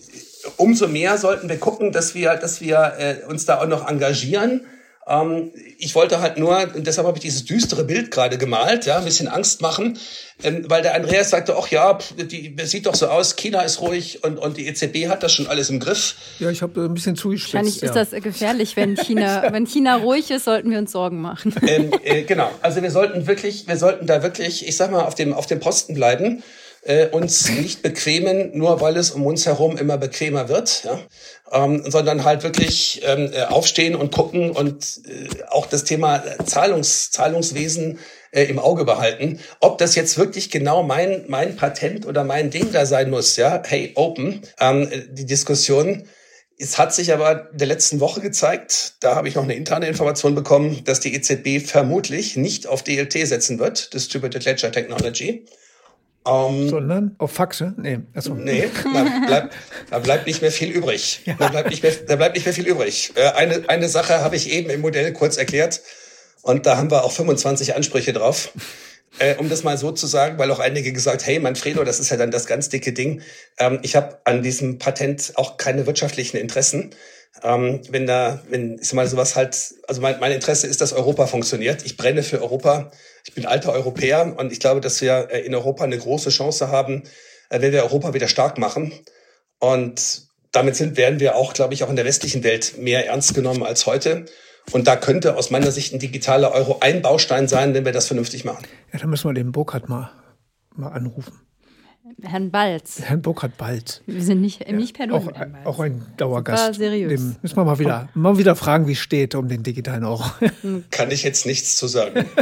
umso 0.57 0.87
mehr 0.87 1.17
sollten 1.17 1.49
wir 1.49 1.57
gucken, 1.57 1.91
dass 1.91 2.15
wir, 2.15 2.35
dass 2.35 2.61
wir 2.61 2.93
äh, 2.97 3.25
uns 3.27 3.45
da 3.45 3.59
auch 3.61 3.67
noch 3.67 3.87
engagieren. 3.87 4.61
Ähm, 5.07 5.51
ich 5.77 5.93
wollte 5.93 6.19
halt 6.19 6.37
nur, 6.37 6.57
und 6.73 6.87
deshalb 6.87 7.05
habe 7.07 7.17
ich 7.17 7.21
dieses 7.21 7.45
düstere 7.45 7.83
Bild 7.83 8.09
gerade 8.09 8.37
gemalt, 8.37 8.85
ja, 8.85 8.97
ein 8.97 9.05
bisschen 9.05 9.27
Angst 9.27 9.61
machen, 9.61 9.99
ähm, 10.43 10.65
weil 10.67 10.81
der 10.81 10.95
Andreas 10.95 11.29
sagte, 11.29 11.55
ach 11.57 11.67
ja, 11.67 11.99
die 12.17 12.55
sieht 12.63 12.87
doch 12.87 12.95
so 12.95 13.07
aus, 13.07 13.35
China 13.35 13.61
ist 13.61 13.81
ruhig 13.81 14.23
und, 14.23 14.39
und 14.39 14.57
die 14.57 14.67
EZB 14.67 15.07
hat 15.07 15.21
das 15.21 15.33
schon 15.33 15.45
alles 15.45 15.69
im 15.69 15.79
Griff. 15.79 16.15
Ja, 16.39 16.49
ich 16.49 16.63
habe 16.63 16.85
ein 16.85 16.93
bisschen 16.95 17.15
zugespitzt. 17.15 17.53
Wahrscheinlich 17.53 17.81
ja. 17.81 17.87
ist 17.89 18.13
das 18.13 18.23
gefährlich, 18.23 18.75
wenn 18.75 18.95
China, 18.95 19.43
wenn 19.51 19.67
China 19.67 19.97
ruhig 19.97 20.31
ist, 20.31 20.45
sollten 20.45 20.71
wir 20.71 20.79
uns 20.79 20.91
Sorgen 20.91 21.21
machen. 21.21 21.53
Ähm, 21.67 21.91
äh, 22.03 22.23
genau, 22.23 22.49
also 22.61 22.81
wir 22.81 22.91
sollten 22.91 23.27
wirklich, 23.27 23.67
wir 23.67 23.77
sollten 23.77 24.07
da 24.07 24.23
wirklich, 24.23 24.67
ich 24.67 24.75
sag 24.75 24.91
mal, 24.91 25.03
auf 25.03 25.13
dem, 25.13 25.33
auf 25.33 25.45
dem 25.45 25.59
Posten 25.59 25.93
bleiben 25.93 26.43
äh, 26.85 27.07
uns 27.07 27.49
nicht 27.49 27.81
bequemen, 27.81 28.51
nur 28.53 28.79
weil 28.79 28.95
es 28.95 29.11
um 29.11 29.25
uns 29.25 29.45
herum 29.45 29.75
immer 29.77 29.97
bequemer 29.97 30.49
wird, 30.49 30.83
ja? 30.83 30.99
ähm, 31.51 31.83
sondern 31.89 32.23
halt 32.23 32.43
wirklich 32.43 33.01
ähm, 33.03 33.31
äh, 33.33 33.43
aufstehen 33.43 33.95
und 33.95 34.13
gucken 34.13 34.51
und 34.51 35.01
äh, 35.07 35.43
auch 35.49 35.65
das 35.65 35.83
Thema 35.83 36.23
Zahlungs, 36.45 37.09
Zahlungswesen 37.09 37.99
äh, 38.31 38.43
im 38.43 38.59
Auge 38.59 38.85
behalten. 38.85 39.39
Ob 39.61 39.79
das 39.79 39.95
jetzt 39.95 40.17
wirklich 40.19 40.51
genau 40.51 40.83
mein, 40.83 41.25
mein 41.27 41.55
Patent 41.55 42.05
oder 42.05 42.23
mein 42.23 42.51
Ding 42.51 42.71
da 42.71 42.85
sein 42.85 43.09
muss, 43.09 43.35
ja, 43.35 43.63
hey, 43.65 43.91
open, 43.95 44.41
ähm, 44.59 44.87
die 45.11 45.25
Diskussion. 45.25 46.07
Es 46.57 46.77
hat 46.77 46.93
sich 46.93 47.11
aber 47.11 47.49
der 47.51 47.67
letzten 47.67 47.99
Woche 47.99 48.21
gezeigt, 48.21 48.93
da 49.01 49.15
habe 49.15 49.27
ich 49.27 49.35
noch 49.35 49.43
eine 49.43 49.55
interne 49.55 49.87
Information 49.87 50.35
bekommen, 50.35 50.83
dass 50.85 51.01
die 51.01 51.13
EZB 51.13 51.67
vermutlich 51.67 52.37
nicht 52.37 52.67
auf 52.67 52.81
DLT 52.81 53.27
setzen 53.27 53.59
wird, 53.59 53.93
Distributed 53.93 54.45
Ledger 54.45 54.71
Technology, 54.71 55.45
ähm, 56.27 56.69
Sondern 56.69 57.15
auf 57.17 57.31
Faxe? 57.31 57.73
Nee, 57.77 57.99
achso. 58.13 58.33
nee 58.33 58.69
da, 58.83 59.25
bleibt, 59.27 59.55
da 59.89 59.99
bleibt 59.99 60.27
nicht 60.27 60.41
mehr 60.41 60.51
viel 60.51 60.71
übrig. 60.71 61.21
Ja. 61.25 61.35
Da, 61.37 61.49
bleibt 61.49 61.69
nicht 61.69 61.83
mehr, 61.83 61.93
da 62.07 62.15
bleibt 62.15 62.35
nicht 62.35 62.45
mehr 62.45 62.53
viel 62.53 62.67
übrig. 62.67 63.13
Äh, 63.15 63.29
eine, 63.31 63.69
eine 63.69 63.89
Sache 63.89 64.21
habe 64.21 64.35
ich 64.35 64.51
eben 64.51 64.69
im 64.69 64.81
Modell 64.81 65.13
kurz 65.13 65.37
erklärt 65.37 65.81
und 66.41 66.65
da 66.65 66.77
haben 66.77 66.91
wir 66.91 67.03
auch 67.03 67.11
25 67.11 67.75
Ansprüche 67.75 68.13
drauf. 68.13 68.51
Äh, 69.17 69.35
um 69.35 69.47
das 69.49 69.63
mal 69.63 69.77
so 69.77 69.91
zu 69.91 70.07
sagen, 70.07 70.37
weil 70.37 70.51
auch 70.51 70.59
einige 70.59 70.91
gesagt, 70.91 71.25
hey 71.25 71.39
Manfredo, 71.39 71.83
das 71.85 71.99
ist 71.99 72.09
ja 72.09 72.17
dann 72.17 72.31
das 72.31 72.47
ganz 72.47 72.69
dicke 72.69 72.91
Ding. 72.91 73.21
Ähm, 73.57 73.79
ich 73.81 73.95
habe 73.95 74.19
an 74.25 74.43
diesem 74.43 74.77
Patent 74.77 75.33
auch 75.35 75.57
keine 75.57 75.85
wirtschaftlichen 75.85 76.37
Interessen. 76.37 76.91
Ähm, 77.43 77.81
wenn 77.89 78.07
da, 78.07 78.41
wenn 78.49 78.77
ich 78.79 78.89
sag 78.89 78.95
mal 78.95 79.07
sowas 79.07 79.35
halt, 79.35 79.75
also 79.87 80.01
mein, 80.01 80.19
mein 80.19 80.31
Interesse 80.33 80.67
ist, 80.67 80.81
dass 80.81 80.91
Europa 80.91 81.27
funktioniert. 81.27 81.85
Ich 81.85 81.95
brenne 81.97 82.23
für 82.23 82.41
Europa. 82.41 82.91
Ich 83.27 83.33
bin 83.33 83.45
alter 83.45 83.73
Europäer 83.73 84.35
und 84.37 84.51
ich 84.51 84.59
glaube, 84.59 84.81
dass 84.81 85.01
wir 85.01 85.29
äh, 85.31 85.41
in 85.41 85.55
Europa 85.55 85.83
eine 85.83 85.97
große 85.97 86.29
Chance 86.29 86.69
haben, 86.69 87.03
äh, 87.49 87.61
wenn 87.61 87.71
wir 87.71 87.83
Europa 87.83 88.13
wieder 88.13 88.27
stark 88.27 88.57
machen. 88.57 88.93
Und 89.59 90.27
damit 90.51 90.75
sind, 90.75 90.95
werden 90.95 91.19
wir 91.19 91.35
auch, 91.35 91.53
glaube 91.53 91.73
ich, 91.73 91.83
auch 91.83 91.89
in 91.89 91.95
der 91.95 92.05
westlichen 92.05 92.43
Welt 92.43 92.77
mehr 92.77 93.07
ernst 93.07 93.33
genommen 93.33 93.63
als 93.63 93.85
heute. 93.85 94.25
Und 94.71 94.87
da 94.87 94.95
könnte 94.95 95.37
aus 95.37 95.51
meiner 95.51 95.71
Sicht 95.71 95.93
ein 95.93 95.99
digitaler 95.99 96.51
Euro 96.51 96.77
ein 96.81 97.01
Baustein 97.01 97.47
sein, 97.47 97.73
wenn 97.73 97.85
wir 97.85 97.91
das 97.91 98.07
vernünftig 98.07 98.45
machen. 98.45 98.65
Ja, 98.93 98.99
dann 98.99 99.09
müssen 99.09 99.29
wir 99.29 99.33
den 99.33 99.51
Burkhardt 99.51 99.89
mal, 99.89 100.11
mal 100.75 100.89
anrufen. 100.89 101.41
Herrn 102.21 102.51
Balz. 102.51 103.01
Herrn 103.01 103.21
Burkhard 103.21 103.57
Balz. 103.57 104.01
Wir 104.05 104.21
sind 104.21 104.41
nicht, 104.41 104.67
ja. 104.67 104.73
nicht 104.73 104.95
per 104.95 105.11
auch. 105.13 105.27
Auch 105.63 105.79
ein 105.79 106.05
Dauergast. 106.17 106.65
Super 106.65 106.73
seriös. 106.75 107.09
Dem 107.09 107.35
müssen 107.41 107.57
wir 107.57 107.65
mal 107.65 107.79
wieder, 107.79 108.09
mal 108.13 108.37
wieder 108.37 108.55
fragen, 108.55 108.87
wie 108.87 108.91
es 108.91 108.99
steht 108.99 109.33
um 109.33 109.47
den 109.47 109.63
digitalen 109.63 110.03
Euro. 110.03 110.23
Kann 110.91 111.09
ich 111.11 111.23
jetzt 111.23 111.45
nichts 111.45 111.77
zu 111.77 111.87
sagen. 111.87 112.25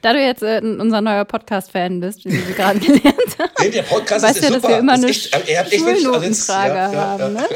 Da 0.00 0.12
du 0.12 0.20
jetzt 0.20 0.42
äh, 0.42 0.60
unser 0.62 1.00
neuer 1.00 1.24
Podcast-Fan 1.24 2.00
bist, 2.00 2.24
wie 2.24 2.32
wir 2.32 2.54
gerade 2.54 2.78
gelernt 2.78 3.38
haben. 3.38 3.48
Nee, 3.60 3.70
der 3.70 3.82
Podcast 3.82 4.24
weißt 4.24 4.36
ist 4.36 4.44
ja, 4.44 4.48
super. 4.48 4.60
dass 4.60 4.70
wir 4.70 4.78
immer 4.78 4.92
eine 4.92 5.08
echt, 5.08 5.34
Schulnotenfrage 5.78 6.74
ja, 6.74 6.92
ja, 6.92 6.98
haben. 6.98 7.32
Ne? 7.34 7.40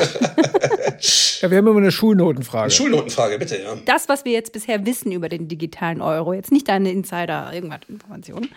ja, 1.40 1.51
wir 1.51 1.59
haben 1.59 1.66
immer 1.68 1.79
eine 1.79 1.92
Schulnotenfrage. 1.92 2.64
Eine 2.64 2.70
Schulnotenfrage, 2.72 3.38
bitte, 3.38 3.62
ja. 3.62 3.77
Das, 3.87 4.09
was 4.09 4.25
wir 4.25 4.33
jetzt 4.33 4.53
bisher 4.53 4.85
wissen 4.85 5.12
über 5.12 5.29
den 5.29 5.46
digitalen 5.46 6.03
Euro, 6.03 6.33
jetzt 6.33 6.51
nicht 6.51 6.68
deine 6.68 6.90
Insider-Irgendwas-Informationen, 6.90 8.48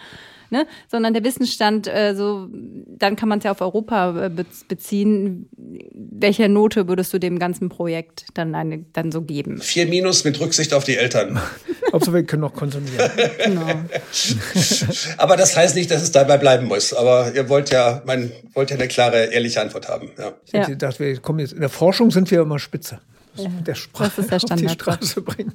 ne? 0.55 0.67
sondern 0.89 1.13
der 1.13 1.23
Wissensstand, 1.23 1.87
äh, 1.87 2.15
so, 2.15 2.47
dann 2.51 3.15
kann 3.15 3.29
man 3.29 3.39
es 3.39 3.45
ja 3.45 3.51
auf 3.51 3.61
Europa 3.61 4.25
äh, 4.25 4.31
beziehen. 4.67 5.49
Welche 5.93 6.49
Note 6.49 6.87
würdest 6.87 7.13
du 7.13 7.19
dem 7.19 7.39
ganzen 7.39 7.69
Projekt 7.69 8.25
dann, 8.33 8.55
eine, 8.55 8.85
dann 8.93 9.11
so 9.11 9.21
geben? 9.21 9.59
Vier 9.59 9.87
Minus 9.87 10.23
mit 10.23 10.39
Rücksicht 10.39 10.73
auf 10.73 10.83
die 10.83 10.97
Eltern. 10.97 11.39
Hauptsache, 11.91 12.15
wir 12.15 12.23
können 12.23 12.41
noch 12.41 12.53
konsumieren. 12.53 13.09
genau. 13.43 13.67
Aber 15.17 15.37
das 15.37 15.55
heißt 15.55 15.75
nicht, 15.75 15.91
dass 15.91 16.01
es 16.01 16.11
dabei 16.11 16.37
bleiben 16.37 16.67
muss. 16.67 16.93
Aber 16.93 17.33
ihr 17.33 17.49
wollt 17.49 17.69
ja, 17.69 18.01
mein, 18.05 18.31
wollt 18.53 18.69
ja 18.69 18.77
eine 18.77 18.87
klare, 18.87 19.25
ehrliche 19.25 19.61
Antwort 19.61 19.87
haben. 19.89 20.11
Ja. 20.17 20.33
Ich 20.45 20.53
ja. 20.53 20.65
gedacht, 20.65 20.99
wir 20.99 21.17
kommen 21.19 21.39
jetzt, 21.39 21.53
in 21.53 21.59
der 21.59 21.69
Forschung 21.69 22.11
sind 22.11 22.31
wir 22.31 22.41
immer 22.41 22.59
spitze. 22.59 22.99
Ja. 23.35 23.49
Der 23.65 23.75
Sprache 23.75 24.11
das 24.15 24.25
ist 24.25 24.31
der 24.31 24.39
Standard. 24.39 24.87
auf 24.87 24.99
die 24.99 25.05
Straße 25.05 25.21
bringen. 25.21 25.53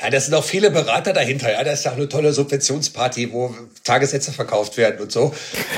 Ja, 0.00 0.10
da 0.10 0.20
sind 0.20 0.34
auch 0.34 0.44
viele 0.44 0.70
Berater 0.70 1.12
dahinter. 1.12 1.52
Ja, 1.52 1.62
das 1.62 1.80
ist 1.80 1.84
ja 1.84 1.92
auch 1.92 1.96
eine 1.96 2.08
tolle 2.08 2.32
Subventionsparty, 2.32 3.32
wo 3.32 3.54
Tagessätze 3.84 4.32
verkauft 4.32 4.76
werden 4.76 5.00
und 5.00 5.12
so. 5.12 5.32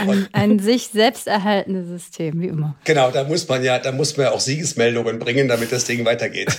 Ein, 0.08 0.28
ein 0.32 0.58
sich 0.58 0.88
selbst 0.88 1.26
erhaltendes 1.26 1.88
System, 1.88 2.40
wie 2.40 2.46
immer. 2.46 2.74
Genau, 2.84 3.10
da 3.10 3.24
muss 3.24 3.46
man 3.48 3.62
ja, 3.62 3.78
da 3.78 3.92
muss 3.92 4.16
man 4.16 4.26
ja 4.26 4.32
auch 4.32 4.40
Siegesmeldungen 4.40 5.18
bringen, 5.18 5.48
damit 5.48 5.72
das 5.72 5.84
Ding 5.84 6.04
weitergeht. 6.04 6.56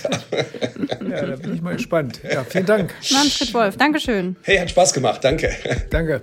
ja, 1.10 1.26
da 1.26 1.36
bin 1.36 1.54
ich 1.54 1.62
mal 1.62 1.76
gespannt. 1.76 2.20
Ja, 2.30 2.44
vielen 2.44 2.66
Dank. 2.66 2.94
Manfred 3.10 3.52
Wolf, 3.54 3.76
Dankeschön. 3.76 4.36
Hey, 4.42 4.58
hat 4.58 4.70
Spaß 4.70 4.92
gemacht. 4.92 5.24
Danke. 5.24 5.50
Danke. 5.90 6.22